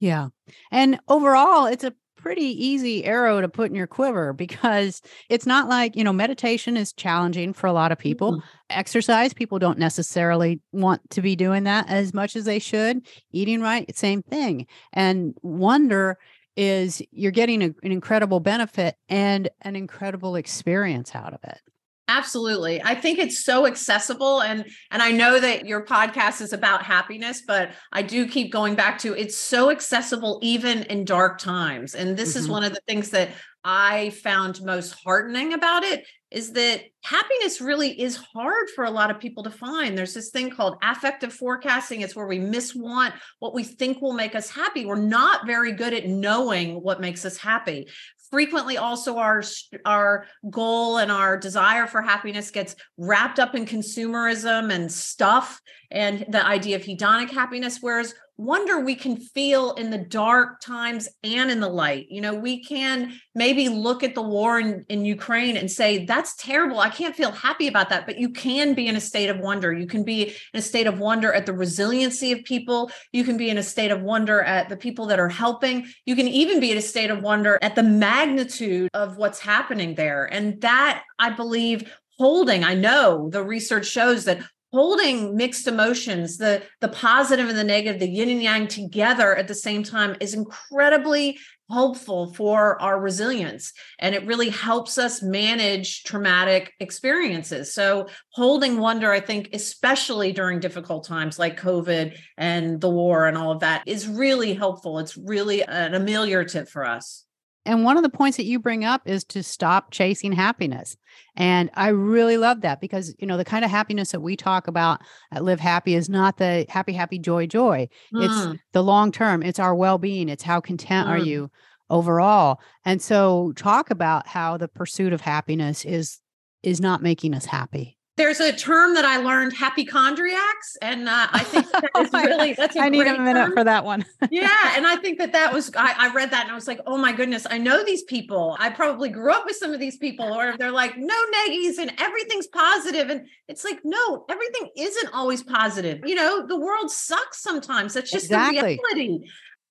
Yeah. 0.00 0.28
And 0.70 0.98
overall, 1.08 1.66
it's 1.66 1.84
a 1.84 1.94
pretty 2.24 2.66
easy 2.66 3.04
arrow 3.04 3.42
to 3.42 3.50
put 3.50 3.68
in 3.68 3.76
your 3.76 3.86
quiver 3.86 4.32
because 4.32 5.02
it's 5.28 5.44
not 5.44 5.68
like, 5.68 5.94
you 5.94 6.02
know, 6.02 6.12
meditation 6.12 6.74
is 6.74 6.90
challenging 6.94 7.52
for 7.52 7.66
a 7.66 7.72
lot 7.74 7.92
of 7.92 7.98
people. 7.98 8.32
Mm-hmm. 8.32 8.46
Exercise, 8.70 9.34
people 9.34 9.58
don't 9.58 9.78
necessarily 9.78 10.58
want 10.72 11.02
to 11.10 11.20
be 11.20 11.36
doing 11.36 11.64
that 11.64 11.86
as 11.90 12.14
much 12.14 12.34
as 12.34 12.46
they 12.46 12.58
should. 12.58 13.06
Eating 13.30 13.60
right, 13.60 13.94
same 13.94 14.22
thing. 14.22 14.66
And 14.94 15.34
wonder 15.42 16.16
is 16.56 17.02
you're 17.10 17.30
getting 17.30 17.62
a, 17.62 17.74
an 17.82 17.92
incredible 17.92 18.40
benefit 18.40 18.96
and 19.10 19.50
an 19.60 19.76
incredible 19.76 20.34
experience 20.34 21.14
out 21.14 21.34
of 21.34 21.40
it. 21.44 21.60
Absolutely. 22.06 22.82
I 22.82 22.94
think 22.94 23.18
it's 23.18 23.42
so 23.42 23.66
accessible 23.66 24.42
and 24.42 24.66
and 24.90 25.02
I 25.02 25.10
know 25.10 25.40
that 25.40 25.66
your 25.66 25.86
podcast 25.86 26.42
is 26.42 26.52
about 26.52 26.82
happiness 26.82 27.42
but 27.46 27.70
I 27.92 28.02
do 28.02 28.28
keep 28.28 28.52
going 28.52 28.74
back 28.74 28.98
to 29.00 29.14
it's 29.14 29.36
so 29.36 29.70
accessible 29.70 30.38
even 30.42 30.82
in 30.84 31.06
dark 31.06 31.38
times. 31.38 31.94
And 31.94 32.16
this 32.16 32.30
mm-hmm. 32.30 32.38
is 32.40 32.48
one 32.48 32.62
of 32.62 32.74
the 32.74 32.82
things 32.86 33.10
that 33.10 33.30
I 33.64 34.10
found 34.10 34.62
most 34.62 34.94
heartening 35.02 35.54
about 35.54 35.84
it 35.84 36.06
is 36.30 36.52
that 36.52 36.82
happiness 37.04 37.60
really 37.60 37.98
is 37.98 38.16
hard 38.16 38.68
for 38.74 38.84
a 38.84 38.90
lot 38.90 39.10
of 39.10 39.20
people 39.20 39.44
to 39.44 39.50
find. 39.50 39.96
There's 39.96 40.12
this 40.12 40.30
thing 40.30 40.50
called 40.50 40.76
affective 40.82 41.32
forecasting. 41.32 42.02
It's 42.02 42.16
where 42.16 42.26
we 42.26 42.38
miswant 42.38 43.14
what 43.38 43.54
we 43.54 43.62
think 43.62 44.02
will 44.02 44.12
make 44.12 44.34
us 44.34 44.50
happy. 44.50 44.84
We're 44.84 44.96
not 44.96 45.46
very 45.46 45.72
good 45.72 45.94
at 45.94 46.08
knowing 46.08 46.82
what 46.82 47.00
makes 47.00 47.24
us 47.24 47.38
happy 47.38 47.86
frequently 48.34 48.78
also 48.78 49.18
our 49.18 49.44
our 49.84 50.26
goal 50.50 50.98
and 50.98 51.12
our 51.12 51.36
desire 51.36 51.86
for 51.86 52.02
happiness 52.02 52.50
gets 52.50 52.74
wrapped 52.98 53.38
up 53.38 53.54
in 53.54 53.64
consumerism 53.64 54.72
and 54.72 54.90
stuff. 54.90 55.60
And 55.92 56.26
the 56.28 56.44
idea 56.44 56.74
of 56.74 56.82
hedonic 56.82 57.30
happiness 57.30 57.78
whereas 57.80 58.12
wonder 58.36 58.80
we 58.80 58.96
can 58.96 59.16
feel 59.16 59.72
in 59.74 59.90
the 59.90 59.98
dark 59.98 60.60
times 60.60 61.08
and 61.22 61.50
in 61.50 61.60
the 61.60 61.68
light. 61.68 62.06
You 62.10 62.20
know, 62.20 62.34
we 62.34 62.64
can 62.64 63.12
maybe 63.34 63.68
look 63.68 64.02
at 64.02 64.14
the 64.14 64.22
war 64.22 64.58
in, 64.58 64.84
in 64.88 65.04
Ukraine 65.04 65.56
and 65.56 65.70
say, 65.70 66.04
that's 66.04 66.34
terrible. 66.36 66.80
I 66.80 66.88
can't 66.88 67.14
feel 67.14 67.30
happy 67.30 67.68
about 67.68 67.90
that. 67.90 68.06
But 68.06 68.18
you 68.18 68.30
can 68.30 68.74
be 68.74 68.88
in 68.88 68.96
a 68.96 69.00
state 69.00 69.30
of 69.30 69.38
wonder. 69.38 69.72
You 69.72 69.86
can 69.86 70.04
be 70.04 70.34
in 70.52 70.58
a 70.58 70.62
state 70.62 70.88
of 70.88 70.98
wonder 70.98 71.32
at 71.32 71.46
the 71.46 71.52
resiliency 71.52 72.32
of 72.32 72.42
people. 72.44 72.90
You 73.12 73.22
can 73.22 73.36
be 73.36 73.50
in 73.50 73.58
a 73.58 73.62
state 73.62 73.92
of 73.92 74.02
wonder 74.02 74.42
at 74.42 74.68
the 74.68 74.76
people 74.76 75.06
that 75.06 75.20
are 75.20 75.28
helping. 75.28 75.86
You 76.04 76.16
can 76.16 76.28
even 76.28 76.58
be 76.58 76.72
in 76.72 76.78
a 76.78 76.82
state 76.82 77.10
of 77.10 77.22
wonder 77.22 77.58
at 77.62 77.76
the 77.76 77.82
magnitude 77.84 78.90
of 78.94 79.16
what's 79.16 79.38
happening 79.38 79.94
there. 79.94 80.24
And 80.24 80.60
that, 80.62 81.04
I 81.18 81.30
believe, 81.30 81.90
holding 82.18 82.62
i 82.62 82.74
know 82.74 83.28
the 83.30 83.42
research 83.42 83.86
shows 83.86 84.24
that 84.24 84.38
holding 84.74 85.36
mixed 85.36 85.68
emotions 85.68 86.36
the 86.36 86.60
the 86.80 86.88
positive 86.88 87.48
and 87.48 87.56
the 87.56 87.62
negative 87.62 88.00
the 88.00 88.08
yin 88.08 88.28
and 88.28 88.42
yang 88.42 88.66
together 88.66 89.36
at 89.36 89.46
the 89.46 89.54
same 89.54 89.84
time 89.84 90.16
is 90.20 90.34
incredibly 90.34 91.38
helpful 91.70 92.34
for 92.34 92.80
our 92.82 93.00
resilience. 93.00 93.72
And 93.98 94.14
it 94.14 94.26
really 94.26 94.50
helps 94.50 94.98
us 94.98 95.22
manage 95.22 96.02
traumatic 96.02 96.74
experiences. 96.78 97.72
So 97.72 98.08
holding 98.30 98.78
wonder 98.78 99.12
i 99.12 99.20
think 99.20 99.50
especially 99.52 100.32
during 100.32 100.58
difficult 100.60 101.06
times 101.06 101.38
like 101.38 101.58
covid 101.58 102.18
and 102.36 102.80
the 102.80 102.90
war 102.90 103.26
and 103.26 103.38
all 103.38 103.52
of 103.52 103.60
that 103.60 103.84
is 103.86 104.08
really 104.08 104.54
helpful. 104.54 104.98
It's 104.98 105.16
really 105.16 105.62
an 105.62 105.92
ameliorative 105.92 106.68
for 106.68 106.84
us 106.84 107.24
and 107.66 107.84
one 107.84 107.96
of 107.96 108.02
the 108.02 108.10
points 108.10 108.36
that 108.36 108.44
you 108.44 108.58
bring 108.58 108.84
up 108.84 109.02
is 109.06 109.24
to 109.24 109.42
stop 109.42 109.90
chasing 109.90 110.32
happiness. 110.32 110.96
And 111.36 111.70
I 111.74 111.88
really 111.88 112.36
love 112.36 112.60
that 112.60 112.80
because, 112.80 113.14
you 113.18 113.26
know, 113.26 113.36
the 113.36 113.44
kind 113.44 113.64
of 113.64 113.70
happiness 113.70 114.12
that 114.12 114.20
we 114.20 114.36
talk 114.36 114.68
about 114.68 115.00
at 115.32 115.44
Live 115.44 115.60
Happy 115.60 115.94
is 115.94 116.08
not 116.08 116.36
the 116.36 116.66
happy, 116.68 116.92
happy, 116.92 117.18
joy, 117.18 117.46
joy. 117.46 117.88
Mm. 118.12 118.24
It's 118.52 118.62
the 118.72 118.82
long 118.82 119.12
term, 119.12 119.42
it's 119.42 119.58
our 119.58 119.74
well 119.74 119.98
being, 119.98 120.28
it's 120.28 120.42
how 120.42 120.60
content 120.60 121.08
mm. 121.08 121.10
are 121.10 121.18
you 121.18 121.50
overall. 121.88 122.60
And 122.84 123.00
so 123.00 123.52
talk 123.56 123.90
about 123.90 124.28
how 124.28 124.56
the 124.56 124.68
pursuit 124.68 125.12
of 125.12 125.22
happiness 125.22 125.84
is 125.84 126.20
is 126.62 126.80
not 126.80 127.02
making 127.02 127.34
us 127.34 127.46
happy 127.46 127.98
there's 128.16 128.38
a 128.38 128.52
term 128.52 128.94
that 128.94 129.04
I 129.04 129.16
learned, 129.16 129.56
happychondriacs, 129.56 130.76
and 130.80 131.08
uh, 131.08 131.26
I 131.32 131.42
think 131.42 131.70
that 131.72 131.90
is 131.98 132.12
really 132.12 132.54
that's 132.54 132.76
a 132.76 132.80
I 132.80 132.88
need 132.88 133.06
a 133.06 133.18
minute 133.18 133.46
term. 133.46 133.52
for 133.52 133.64
that 133.64 133.84
one. 133.84 134.04
yeah, 134.30 134.76
and 134.76 134.86
I 134.86 134.96
think 134.96 135.18
that 135.18 135.32
that 135.32 135.52
was 135.52 135.72
I, 135.76 135.94
I, 135.98 136.14
read 136.14 136.30
that 136.30 136.42
and 136.42 136.52
I 136.52 136.54
was 136.54 136.68
like, 136.68 136.80
oh 136.86 136.96
my 136.96 137.12
goodness, 137.12 137.46
I 137.50 137.58
know 137.58 137.84
these 137.84 138.02
people. 138.04 138.56
I 138.60 138.70
probably 138.70 139.08
grew 139.08 139.32
up 139.32 139.44
with 139.46 139.56
some 139.56 139.72
of 139.72 139.80
these 139.80 139.96
people, 139.96 140.32
or 140.32 140.56
they're 140.56 140.70
like, 140.70 140.96
no 140.96 141.14
neggies 141.36 141.78
and 141.78 141.92
everything's 141.98 142.46
positive, 142.46 143.10
and 143.10 143.26
it's 143.48 143.64
like, 143.64 143.80
no, 143.82 144.24
everything 144.30 144.70
isn't 144.76 145.12
always 145.12 145.42
positive. 145.42 146.00
You 146.04 146.14
know, 146.14 146.46
the 146.46 146.58
world 146.58 146.90
sucks 146.90 147.42
sometimes. 147.42 147.94
That's 147.94 148.10
just 148.10 148.26
exactly. 148.26 148.60
the 148.60 148.94
reality 148.94 149.28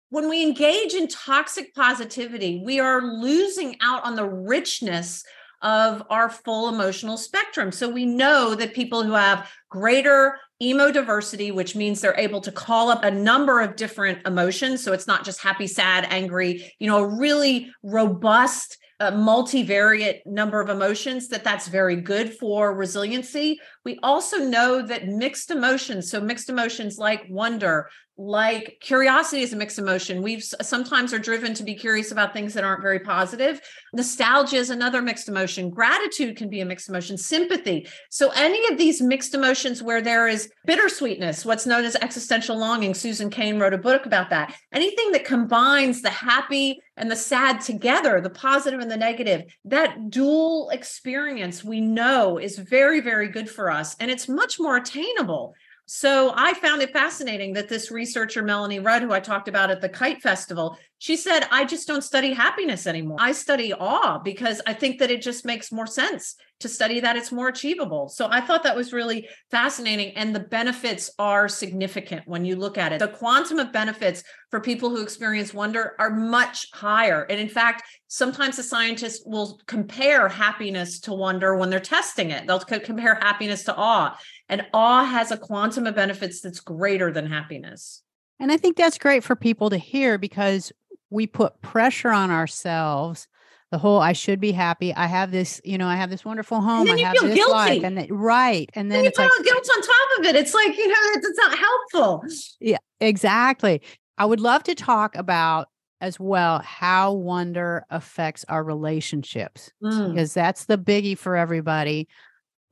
when 0.10 0.30
we 0.30 0.44
engage 0.44 0.94
in 0.94 1.08
toxic 1.08 1.74
positivity, 1.74 2.62
we 2.64 2.80
are 2.80 3.02
losing 3.02 3.76
out 3.82 4.06
on 4.06 4.16
the 4.16 4.24
richness 4.24 5.24
of 5.64 6.04
our 6.10 6.30
full 6.30 6.70
emotional 6.70 7.18
spectrum. 7.18 7.72
So 7.72 7.90
we 7.90 8.06
know 8.06 8.54
that 8.54 8.74
people 8.74 9.04
who 9.04 9.14
have 9.14 9.50
greater 9.70 10.38
emo 10.62 10.92
diversity, 10.92 11.52
which 11.52 11.76
means 11.76 12.00
they're 12.00 12.20
able 12.20 12.42
to 12.42 12.52
call 12.52 12.90
up 12.90 13.04
a 13.04 13.12
number 13.12 13.62
of 13.62 13.76
different 13.76 14.26
emotions. 14.28 14.84
So 14.84 14.94
it's 14.94 15.08
not 15.08 15.26
just 15.26 15.42
happy, 15.42 15.68
sad, 15.68 16.06
angry, 16.10 16.72
you 16.80 16.88
know, 16.88 17.00
a 17.00 17.18
really 17.18 17.74
robust 17.82 18.78
a 19.00 19.12
multivariate 19.12 20.20
number 20.26 20.62
of 20.62 20.70
emotions 20.70 21.28
that 21.30 21.44
that's 21.44 21.68
very 21.68 21.96
good 21.96 22.34
for 22.38 22.74
resiliency. 22.74 23.60
We 23.84 24.00
also 24.04 24.38
know 24.38 24.82
that 24.82 25.08
mixed 25.08 25.52
emotions 25.52 26.10
so 26.10 26.22
mixed 26.22 26.50
emotions 26.50 26.98
like 26.98 27.26
wonder 27.30 27.90
like 28.18 28.78
curiosity 28.80 29.42
is 29.42 29.54
a 29.54 29.56
mixed 29.56 29.80
emotion. 29.80 30.22
We've 30.22 30.44
sometimes 30.44 31.14
are 31.14 31.20
driven 31.20 31.56
to 31.56 31.64
be 31.64 31.74
curious 31.74 32.12
about 32.12 32.32
things 32.32 32.54
that 32.54 32.64
aren't 32.64 32.84
very 32.84 33.00
positive. 33.00 33.60
Nostalgia 33.92 34.58
is 34.58 34.70
another 34.70 35.02
mixed 35.02 35.28
emotion. 35.28 35.72
Gratitude 35.72 36.38
can 36.38 36.48
be 36.48 36.62
a 36.62 36.66
mixed 36.66 36.90
emotion. 36.90 37.18
Sympathy. 37.18 37.88
So 38.12 38.30
any 38.36 38.72
of 38.72 38.78
these 38.78 39.02
mixed 39.02 39.34
emotions 39.34 39.82
where 39.82 40.02
there 40.02 40.28
is 40.28 40.52
bittersweetness, 40.68 41.44
what's 41.44 41.66
known 41.66 41.86
as 41.86 41.96
existential 41.96 42.58
longing. 42.58 42.94
Susan 42.94 43.32
Cain 43.32 43.60
wrote 43.60 43.74
a 43.74 43.80
book 43.80 44.06
about 44.06 44.30
that. 44.30 44.56
Anything 44.72 45.12
that 45.14 45.26
combines 45.26 46.04
the 46.04 46.12
happy 46.12 46.80
and 46.96 47.10
the 47.10 47.16
sad 47.16 47.62
together, 47.62 48.22
the 48.22 48.30
positive 48.30 48.80
and 48.80 48.92
the 48.92 48.98
negative, 48.98 49.44
that 49.66 50.10
dual 50.10 50.70
experience 50.70 51.64
we 51.64 51.82
know 51.82 52.38
is 52.38 52.58
very, 52.58 53.00
very 53.02 53.30
good 53.30 53.50
for 53.50 53.72
us. 53.72 53.96
And 54.00 54.12
it's 54.12 54.30
much 54.30 54.60
more 54.60 54.78
attainable 54.78 55.56
so 55.86 56.34
I 56.36 56.54
found 56.54 56.82
it 56.82 56.94
fascinating 56.94 57.54
that 57.54 57.68
this 57.68 57.92
researcher, 57.92 58.42
Melanie 58.42 58.80
Rudd, 58.80 59.02
who 59.02 59.12
I 59.12 59.20
talked 59.20 59.48
about 59.48 59.70
at 59.70 59.82
the 59.82 59.90
Kite 59.90 60.22
Festival, 60.22 60.78
she 60.98 61.18
said, 61.18 61.46
I 61.52 61.66
just 61.66 61.88
don't 61.88 62.04
study 62.04 62.32
happiness 62.34 62.88
anymore. 62.88 63.18
I 63.20 63.34
study 63.34 63.74
awe 63.74 64.20
because 64.20 64.62
I 64.66 64.74
think 64.74 65.00
that 65.00 65.12
it 65.12 65.22
just 65.22 65.44
makes 65.44 65.72
more 65.72 65.86
sense 65.86 66.36
to 66.62 66.70
study 66.70 67.02
that 67.02 67.18
it's 67.18 67.34
more 67.34 67.50
achievable. 67.50 68.08
So 68.08 68.30
I 68.32 68.40
thought 68.40 68.64
that 68.64 68.76
was 68.78 68.94
really 68.94 69.28
fascinating. 69.52 70.16
And 70.16 70.34
the 70.34 70.40
benefits 70.40 71.12
are 71.20 71.50
significant 71.50 72.26
when 72.26 72.46
you 72.46 72.56
look 72.56 72.78
at 72.78 72.94
it. 72.94 73.00
The 73.00 73.10
quantum 73.10 73.60
of 73.60 73.74
benefits 73.74 74.24
for 74.50 74.62
people 74.62 74.90
who 74.90 75.02
experience 75.02 75.54
wonder 75.54 75.94
are 76.00 76.10
much 76.10 76.68
higher. 76.72 77.24
And 77.30 77.38
in 77.38 77.50
fact, 77.50 77.84
sometimes 78.08 78.56
the 78.56 78.64
scientists 78.64 79.24
will 79.26 79.60
compare 79.68 80.30
happiness 80.30 81.02
to 81.02 81.14
wonder 81.14 81.58
when 81.58 81.70
they're 81.70 81.82
testing 81.82 82.32
it. 82.32 82.48
They'll 82.48 82.60
compare 82.60 83.16
happiness 83.16 83.66
to 83.66 83.76
awe. 83.76 84.18
And 84.50 84.66
awe 84.74 85.06
has 85.06 85.32
a 85.32 85.38
quantum 85.38 85.88
of 85.88 85.96
benefits 85.96 86.42
that's 86.42 86.60
greater 86.60 87.12
than 87.12 87.26
happiness. 87.26 88.04
And 88.40 88.52
I 88.52 88.58
think 88.58 88.78
that's 88.78 88.98
great 88.98 89.24
for 89.24 89.36
people 89.36 89.70
to 89.70 89.78
hear 89.78 90.18
because 90.18 90.72
we 91.10 91.28
put 91.28 91.62
pressure 91.62 92.10
on 92.10 92.32
ourselves 92.32 93.28
the 93.74 93.80
whole 93.80 94.00
I 94.00 94.14
should 94.14 94.40
be 94.40 94.52
happy. 94.52 94.94
I 94.94 95.08
have 95.08 95.32
this, 95.32 95.60
you 95.64 95.80
know, 95.80 95.88
I 95.88 95.96
have 95.96 96.12
this 96.12 96.24
wonderful 96.24 96.62
home. 96.62 96.88
I 96.88 97.00
have 97.00 97.16
this 97.20 97.34
guilty. 97.34 97.52
life, 97.52 97.84
and 97.84 98.06
right, 98.12 98.70
and 98.76 98.92
then, 98.92 99.00
then 99.00 99.06
it's 99.08 99.18
like 99.18 99.32
guilt 99.44 99.68
on 99.76 99.82
top 99.82 100.20
of 100.20 100.26
it. 100.26 100.36
It's 100.36 100.54
like 100.54 100.78
you 100.78 100.88
know, 100.88 100.96
it's, 101.16 101.28
it's 101.28 101.40
not 101.40 101.58
helpful. 101.58 102.24
Yeah, 102.60 102.78
exactly. 103.00 103.82
I 104.20 104.26
would 104.26 104.40
love 104.40 104.62
to 104.66 104.76
talk 104.76 105.16
about 105.16 105.70
as 106.02 106.20
well 106.20 106.60
how 106.60 107.14
wonder 107.14 107.84
affects 107.90 108.46
our 108.48 108.64
relationships 108.64 109.72
mm. 109.84 110.10
because 110.12 110.36
that's 110.36 110.66
the 110.66 110.78
biggie 110.78 111.18
for 111.18 111.36
everybody 111.36 112.08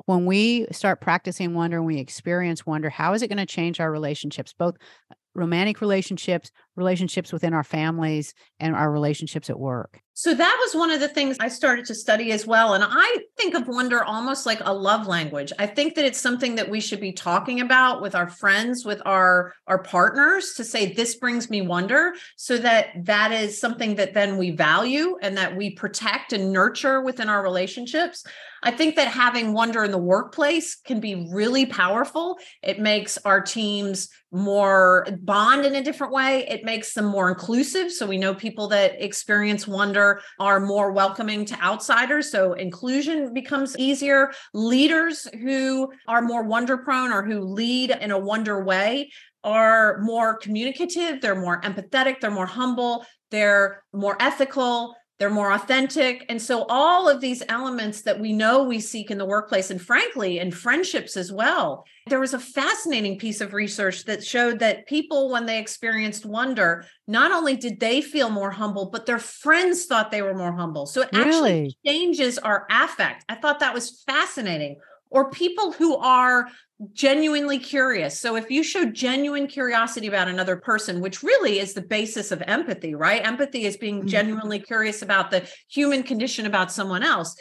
when 0.06 0.26
we 0.26 0.68
start 0.72 1.02
practicing 1.02 1.54
wonder 1.54 1.78
and 1.78 1.86
we 1.86 2.00
experience 2.00 2.66
wonder, 2.66 2.90
how 2.90 3.14
is 3.14 3.22
it 3.22 3.28
going 3.28 3.38
to 3.38 3.46
change 3.46 3.80
our 3.80 3.92
relationships, 3.92 4.54
both 4.54 4.76
uh, 5.12 5.16
romantic 5.34 5.80
relationships, 5.80 6.52
relationships 6.76 7.32
within 7.32 7.54
our 7.54 7.64
families, 7.64 8.34
and 8.60 8.76
our 8.76 8.92
relationships 8.92 9.50
at 9.50 9.60
work? 9.60 10.02
So 10.14 10.34
that 10.34 10.58
was 10.62 10.76
one 10.76 10.92
of 10.92 11.00
the 11.00 11.08
things 11.08 11.38
I 11.40 11.48
started 11.48 11.86
to 11.86 11.96
study 11.96 12.32
as 12.32 12.46
well. 12.46 12.74
And 12.74 12.84
I 12.86 13.18
think 13.38 13.56
of 13.56 13.68
wonder 13.68 14.04
almost 14.04 14.46
like 14.46 14.60
a 14.62 14.74
love 14.74 15.08
language. 15.08 15.52
I 15.58 15.66
think 15.66 15.96
that 15.96 16.06
it's 16.06 16.20
something 16.20 16.56
that 16.56 16.70
we 16.70 16.80
should 16.80 17.00
be 17.00 17.14
talking 17.14 17.62
about 17.62 18.02
with 18.02 18.14
our 18.14 18.28
friends, 18.28 18.86
with 18.86 19.02
our, 19.06 19.54
our 19.68 19.82
partners 19.82 20.54
to 20.58 20.64
say, 20.64 20.94
this 20.94 21.16
brings 21.16 21.50
me 21.50 21.62
wonder, 21.62 22.14
so 22.36 22.58
that 22.58 22.90
that 23.06 23.32
is 23.32 23.60
something 23.60 23.96
that 23.96 24.14
then 24.14 24.38
we 24.38 24.52
value 24.52 25.18
and 25.22 25.38
that 25.38 25.56
we 25.56 25.72
protect 25.72 26.34
and 26.34 26.52
nurture 26.52 27.02
within 27.02 27.30
our 27.30 27.42
relationships. 27.42 28.26
I 28.64 28.72
think 28.72 28.96
that 28.96 29.08
having 29.08 29.54
wonder 29.54 29.84
in 29.84 29.92
the 29.92 29.98
workplace 29.98 30.76
can 30.76 31.00
be 31.00 31.28
really 31.32 31.66
powerful. 31.66 32.38
It 32.62 32.80
makes 32.80 33.18
our 33.26 33.42
teams 33.42 34.10
more 34.32 35.08
bond 35.22 35.66
in 35.66 35.76
a 35.76 35.84
different 35.84 36.14
way. 36.14 36.48
It 36.48 36.64
makes 36.64 36.94
them 36.94 37.06
more 37.06 37.30
inclusive. 37.30 37.92
So 37.92 38.06
we 38.06 38.18
know 38.18 38.34
people 38.34 38.68
that 38.70 39.04
experience 39.04 39.68
wonder 39.68 40.22
are 40.40 40.60
more 40.60 40.92
welcoming 40.92 41.44
to 41.46 41.62
outsiders. 41.62 42.32
So 42.32 42.54
inclusion 42.54 43.34
becomes 43.34 43.78
easier. 43.78 44.32
Leaders 44.54 45.28
who 45.42 45.92
are 46.08 46.22
more 46.22 46.44
wonder 46.44 46.78
prone 46.78 47.12
or 47.12 47.24
who 47.24 47.42
lead 47.42 47.92
in 47.92 48.12
a 48.12 48.20
wonder 48.20 48.64
way 48.64 49.12
are 49.44 50.00
more 50.02 50.38
communicative, 50.38 51.20
they're 51.20 51.40
more 51.40 51.60
empathetic, 51.62 52.20
they're 52.20 52.30
more 52.30 52.46
humble, 52.46 53.04
they're 53.32 53.84
more 53.92 54.16
ethical, 54.20 54.96
they're 55.22 55.30
more 55.30 55.52
authentic. 55.52 56.26
And 56.30 56.42
so, 56.42 56.66
all 56.68 57.08
of 57.08 57.22
these 57.22 57.44
elements 57.48 58.02
that 58.02 58.20
we 58.20 58.34
know 58.34 58.64
we 58.64 58.80
seek 58.80 59.12
in 59.12 59.20
the 59.20 59.26
workplace, 59.26 59.70
and 59.70 59.80
frankly, 59.80 60.40
in 60.40 60.50
friendships 60.50 61.16
as 61.16 61.32
well. 61.32 61.86
There 62.08 62.20
was 62.20 62.34
a 62.34 62.40
fascinating 62.40 63.20
piece 63.20 63.40
of 63.40 63.54
research 63.54 64.06
that 64.06 64.24
showed 64.24 64.58
that 64.60 64.88
people, 64.88 65.30
when 65.30 65.46
they 65.46 65.60
experienced 65.60 66.26
wonder, 66.26 66.86
not 67.08 67.32
only 67.32 67.56
did 67.56 67.80
they 67.80 68.02
feel 68.02 68.32
more 68.32 68.50
humble, 68.50 68.90
but 68.90 69.06
their 69.06 69.20
friends 69.20 69.86
thought 69.86 70.10
they 70.10 70.24
were 70.24 70.34
more 70.34 70.54
humble. 70.54 70.88
So, 70.88 71.04
it 71.04 71.10
really? 71.14 71.28
actually 71.28 71.78
changes 71.86 72.40
our 72.40 72.66
affect. 72.72 73.24
I 73.30 73.36
thought 73.36 73.60
that 73.60 73.76
was 73.76 74.02
fascinating 74.08 74.78
or 75.12 75.30
people 75.30 75.74
who 75.74 75.98
are 75.98 76.48
genuinely 76.94 77.60
curious. 77.60 78.20
So 78.20 78.36
if 78.36 78.50
you 78.50 78.64
show 78.64 78.86
genuine 78.86 79.46
curiosity 79.46 80.08
about 80.08 80.28
another 80.28 80.56
person, 80.56 81.00
which 81.00 81.22
really 81.22 81.60
is 81.60 81.74
the 81.74 81.82
basis 81.82 82.32
of 82.32 82.42
empathy, 82.48 82.96
right? 82.96 83.26
Empathy 83.26 83.66
is 83.66 83.78
being 83.78 84.00
mm-hmm. 84.00 84.08
genuinely 84.08 84.60
curious 84.60 85.04
about 85.04 85.30
the 85.30 85.48
human 85.70 86.02
condition 86.02 86.48
about 86.48 86.72
someone 86.72 87.04
else. 87.04 87.36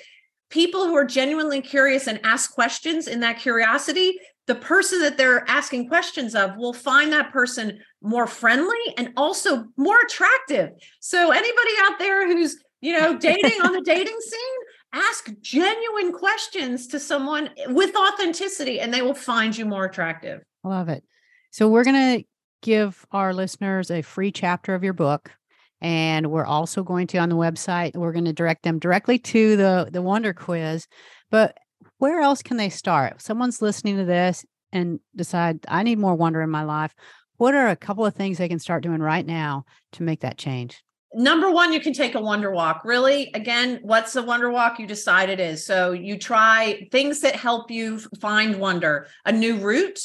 People 0.50 0.86
who 0.86 0.96
are 0.96 1.04
genuinely 1.04 1.62
curious 1.62 2.06
and 2.06 2.20
ask 2.24 2.52
questions 2.52 3.06
in 3.06 3.20
that 3.20 3.38
curiosity, 3.38 4.18
the 4.46 4.56
person 4.56 5.00
that 5.00 5.16
they're 5.16 5.48
asking 5.48 5.88
questions 5.88 6.34
of 6.34 6.56
will 6.56 6.72
find 6.72 7.12
that 7.12 7.32
person 7.32 7.78
more 8.02 8.26
friendly 8.26 8.94
and 8.98 9.12
also 9.16 9.64
more 9.76 10.00
attractive. 10.00 10.70
So 10.98 11.30
anybody 11.30 11.70
out 11.82 11.98
there 11.98 12.26
who's, 12.26 12.58
you 12.80 12.98
know, 12.98 13.16
dating 13.16 13.62
on 13.62 13.72
the 13.72 13.82
dating 13.82 14.18
scene, 14.20 14.58
ask 14.92 15.30
genuine 15.40 16.12
questions 16.12 16.86
to 16.88 16.98
someone 16.98 17.50
with 17.68 17.94
authenticity 17.94 18.80
and 18.80 18.92
they 18.92 19.02
will 19.02 19.14
find 19.14 19.56
you 19.56 19.64
more 19.64 19.84
attractive. 19.84 20.42
I 20.64 20.68
love 20.68 20.88
it. 20.88 21.04
So 21.52 21.68
we're 21.68 21.84
going 21.84 22.18
to 22.20 22.24
give 22.62 23.06
our 23.12 23.32
listeners 23.32 23.90
a 23.90 24.02
free 24.02 24.32
chapter 24.32 24.74
of 24.74 24.84
your 24.84 24.92
book 24.92 25.32
and 25.80 26.30
we're 26.30 26.44
also 26.44 26.82
going 26.82 27.06
to 27.06 27.18
on 27.18 27.28
the 27.28 27.36
website 27.36 27.96
we're 27.96 28.12
going 28.12 28.24
to 28.24 28.32
direct 28.32 28.62
them 28.62 28.78
directly 28.78 29.18
to 29.18 29.56
the 29.56 29.88
the 29.90 30.02
wonder 30.02 30.32
quiz 30.32 30.86
but 31.30 31.56
where 31.98 32.20
else 32.20 32.42
can 32.42 32.56
they 32.56 32.68
start 32.68 33.20
someone's 33.22 33.62
listening 33.62 33.96
to 33.96 34.04
this 34.04 34.44
and 34.72 35.00
decide 35.16 35.58
i 35.68 35.82
need 35.82 35.98
more 35.98 36.14
wonder 36.14 36.42
in 36.42 36.50
my 36.50 36.62
life 36.62 36.94
what 37.38 37.54
are 37.54 37.68
a 37.68 37.76
couple 37.76 38.04
of 38.04 38.14
things 38.14 38.36
they 38.36 38.48
can 38.48 38.58
start 38.58 38.82
doing 38.82 39.00
right 39.00 39.26
now 39.26 39.64
to 39.92 40.02
make 40.02 40.20
that 40.20 40.36
change 40.36 40.82
number 41.14 41.50
one 41.50 41.72
you 41.72 41.80
can 41.80 41.92
take 41.92 42.14
a 42.14 42.20
wonder 42.20 42.50
walk. 42.50 42.82
Really? 42.84 43.30
Again 43.34 43.80
what's 43.82 44.12
the 44.12 44.22
wonder 44.22 44.50
walk? 44.50 44.78
You 44.78 44.86
decide 44.86 45.30
it 45.30 45.40
is. 45.40 45.64
So 45.64 45.92
you 45.92 46.18
try 46.18 46.88
things 46.92 47.20
that 47.20 47.36
help 47.36 47.70
you 47.70 47.98
find 48.20 48.60
wonder. 48.60 49.06
A 49.24 49.32
new 49.32 49.56
route 49.56 50.00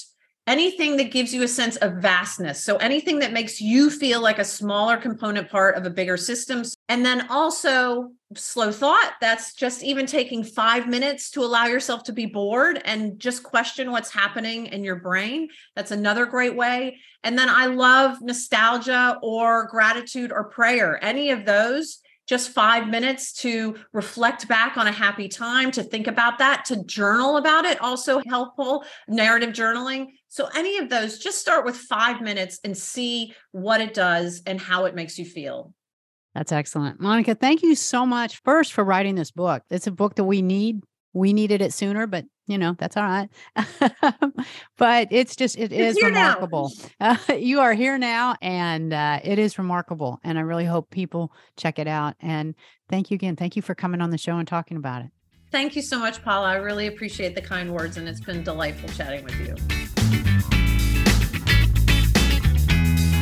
anything 0.48 0.98
that 0.98 1.12
gives 1.12 1.34
you 1.34 1.44
a 1.44 1.48
sense 1.48 1.76
of 1.78 1.94
vastness. 1.94 2.64
So 2.64 2.78
anything 2.78 3.20
that 3.20 3.34
makes 3.34 3.60
you 3.60 3.90
feel 3.90 4.22
like 4.22 4.38
a 4.38 4.44
smaller 4.44 4.98
component 4.98 5.50
part 5.50 5.76
of 5.76 5.86
a 5.86 5.90
bigger 5.90 6.18
system. 6.18 6.64
And 6.88 7.06
then 7.06 7.28
also 7.30 8.12
slow 8.36 8.72
thought 8.72 9.14
that's 9.22 9.54
just 9.54 9.84
even 9.84 10.06
taking 10.06 10.44
5 10.44 10.88
minutes 10.88 11.32
to 11.32 11.42
allow 11.42 11.66
yourself 11.66 12.04
to 12.04 12.14
be 12.14 12.26
bored 12.26 12.82
and 12.86 13.20
just 13.20 13.44
question 13.44 13.92
what's 13.92 14.12
happening 14.12 14.68
in 14.68 14.84
your 14.84 14.98
brain. 14.98 15.50
That's 15.76 15.92
another 15.92 16.26
great 16.26 16.56
way. 16.56 16.98
And 17.24 17.38
then 17.40 17.50
i 17.50 17.66
love 17.66 18.22
nostalgia 18.22 19.18
or 19.24 19.66
gratitude 19.66 20.32
or 20.32 20.44
prayer 20.44 21.04
any 21.04 21.32
of 21.32 21.46
those 21.46 22.00
just 22.28 22.50
five 22.50 22.88
minutes 22.88 23.34
to 23.34 23.76
reflect 23.94 24.48
back 24.48 24.78
on 24.78 24.88
a 24.88 24.92
happy 24.92 25.28
time, 25.28 25.72
to 25.72 25.84
think 25.84 26.08
about 26.08 26.40
that, 26.40 26.66
to 26.66 26.84
journal 26.84 27.38
about 27.38 27.66
it, 27.66 27.80
also 27.82 28.22
helpful, 28.28 28.84
narrative 29.08 29.52
journaling. 29.52 30.08
So, 30.28 30.50
any 30.56 30.78
of 30.78 30.90
those, 30.90 31.20
just 31.20 31.40
start 31.40 31.66
with 31.66 31.78
five 31.78 32.22
minutes 32.22 32.60
and 32.64 32.78
see 32.78 33.34
what 33.52 33.82
it 33.82 33.94
does 33.94 34.42
and 34.46 34.60
how 34.60 34.86
it 34.86 34.96
makes 34.96 35.18
you 35.18 35.26
feel. 35.26 35.74
That's 36.34 36.52
excellent. 36.52 37.00
Monica, 37.00 37.34
thank 37.34 37.64
you 37.64 37.76
so 37.76 38.06
much 38.06 38.42
first 38.44 38.74
for 38.74 38.84
writing 38.84 39.16
this 39.16 39.32
book. 39.32 39.64
It's 39.70 39.88
a 39.88 39.92
book 39.92 40.16
that 40.16 40.26
we 40.26 40.42
need. 40.42 40.82
We 41.16 41.32
needed 41.32 41.62
it 41.62 41.72
sooner, 41.72 42.08
but 42.08 42.26
you 42.46 42.58
know, 42.58 42.76
that's 42.78 42.98
all 42.98 43.04
right. 43.04 43.30
but 44.78 45.08
it's 45.12 45.36
just, 45.38 45.58
it 45.58 45.72
it's 45.72 45.98
is 45.98 46.04
remarkable. 46.04 46.72
Uh, 47.00 47.16
you 47.38 47.62
are 47.62 47.74
here 47.74 47.98
now 47.98 48.36
and 48.42 48.94
uh, 48.94 49.22
it 49.24 49.40
is 49.40 49.58
remarkable. 49.58 50.20
And 50.26 50.38
I 50.38 50.42
really 50.42 50.66
hope 50.66 50.92
people 50.92 51.32
check 51.56 51.80
it 51.80 51.88
out. 51.88 52.16
And 52.20 52.54
thank 52.90 53.10
you 53.10 53.16
again. 53.16 53.38
Thank 53.38 53.56
you 53.56 53.62
for 53.62 53.74
coming 53.74 54.02
on 54.02 54.10
the 54.10 54.18
show 54.18 54.38
and 54.38 54.48
talking 54.48 54.76
about 54.76 55.04
it. 55.04 55.12
Thank 55.52 55.78
you 55.78 55.82
so 55.82 55.98
much, 55.98 56.22
Paula. 56.22 56.50
I 56.50 56.56
really 56.56 56.88
appreciate 56.88 57.34
the 57.34 57.42
kind 57.42 57.74
words 57.74 57.96
and 57.96 58.10
it's 58.10 58.20
been 58.20 58.44
delightful 58.44 58.90
chatting 58.90 59.24
with 59.24 59.40
you. 59.40 59.56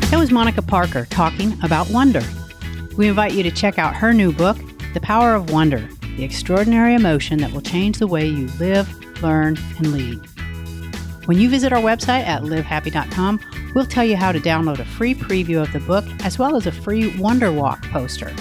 That 0.10 0.18
was 0.18 0.32
Monica 0.32 0.64
Parker 0.64 1.06
talking 1.06 1.56
about 1.62 1.92
wonder. 1.92 2.24
We 2.98 3.08
invite 3.08 3.34
you 3.34 3.44
to 3.44 3.52
check 3.52 3.78
out 3.78 3.96
her 3.96 4.14
new 4.14 4.32
book, 4.34 4.58
The 4.96 5.00
Power 5.00 5.36
of 5.36 5.52
Wonder 5.52 5.88
The 6.18 6.24
Extraordinary 6.24 6.94
Emotion 6.94 7.40
That 7.40 7.52
Will 7.52 7.62
Change 7.62 7.98
the 7.98 8.08
Way 8.08 8.28
You 8.28 8.48
Live, 8.60 8.88
Learn, 9.22 9.58
and 9.78 9.92
Lead. 9.94 10.20
When 11.26 11.40
you 11.40 11.50
visit 11.50 11.74
our 11.74 11.82
website 11.82 12.26
at 12.26 12.44
livehappy.com, 12.44 13.40
we'll 13.74 13.86
tell 13.86 14.04
you 14.04 14.16
how 14.16 14.32
to 14.32 14.40
download 14.40 14.80
a 14.80 14.86
free 14.86 15.16
preview 15.16 15.62
of 15.62 15.72
the 15.72 15.80
book 15.80 16.06
as 16.24 16.38
well 16.38 16.56
as 16.56 16.68
a 16.68 16.72
free 16.72 17.18
Wonder 17.18 17.52
Walk 17.52 17.82
poster. 17.90 18.34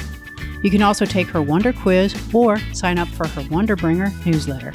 You 0.63 0.71
can 0.71 0.83
also 0.83 1.05
take 1.05 1.29
her 1.29 1.41
Wonder 1.41 1.73
quiz 1.73 2.15
or 2.35 2.59
sign 2.75 2.99
up 2.99 3.09
for 3.09 3.27
her 3.29 3.47
Wonder 3.51 3.77
Bringer 3.77 4.13
newsletter. 4.25 4.73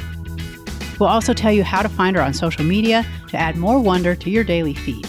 We'll 1.00 1.10
also 1.10 1.34
tell 1.34 1.52
you 1.52 1.64
how 1.64 1.82
to 1.82 1.90
find 1.90 2.16
her 2.16 2.22
on 2.22 2.34
social 2.34 2.64
media 2.64 3.06
to 3.28 3.38
add 3.38 3.56
more 3.56 3.80
wonder 3.80 4.16
to 4.16 4.30
your 4.30 4.44
daily 4.44 4.74
feed. 4.74 5.08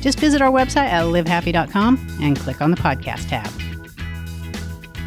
Just 0.00 0.18
visit 0.18 0.40
our 0.42 0.50
website 0.50 0.88
at 0.88 1.04
livehappy.com 1.04 2.18
and 2.20 2.38
click 2.38 2.60
on 2.60 2.70
the 2.70 2.76
podcast 2.76 3.28
tab. 3.28 3.50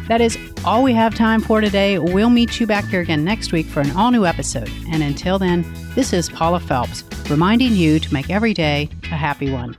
That 0.08 0.20
is 0.20 0.38
all 0.64 0.82
we 0.82 0.92
have 0.94 1.14
time 1.14 1.40
for 1.40 1.60
today. 1.60 1.98
We'll 1.98 2.30
meet 2.30 2.60
you 2.60 2.66
back 2.66 2.84
here 2.86 3.00
again 3.00 3.24
next 3.24 3.52
week 3.52 3.66
for 3.66 3.80
an 3.80 3.90
all 3.92 4.10
new 4.10 4.24
episode. 4.24 4.70
And 4.92 5.02
until 5.02 5.38
then, 5.38 5.64
this 5.94 6.12
is 6.12 6.28
Paula 6.28 6.60
Felps 6.60 7.02
reminding 7.28 7.72
you 7.72 7.98
to 7.98 8.14
make 8.14 8.30
every 8.30 8.54
day 8.54 8.88
a 9.04 9.16
happy 9.16 9.50
one. 9.50 9.76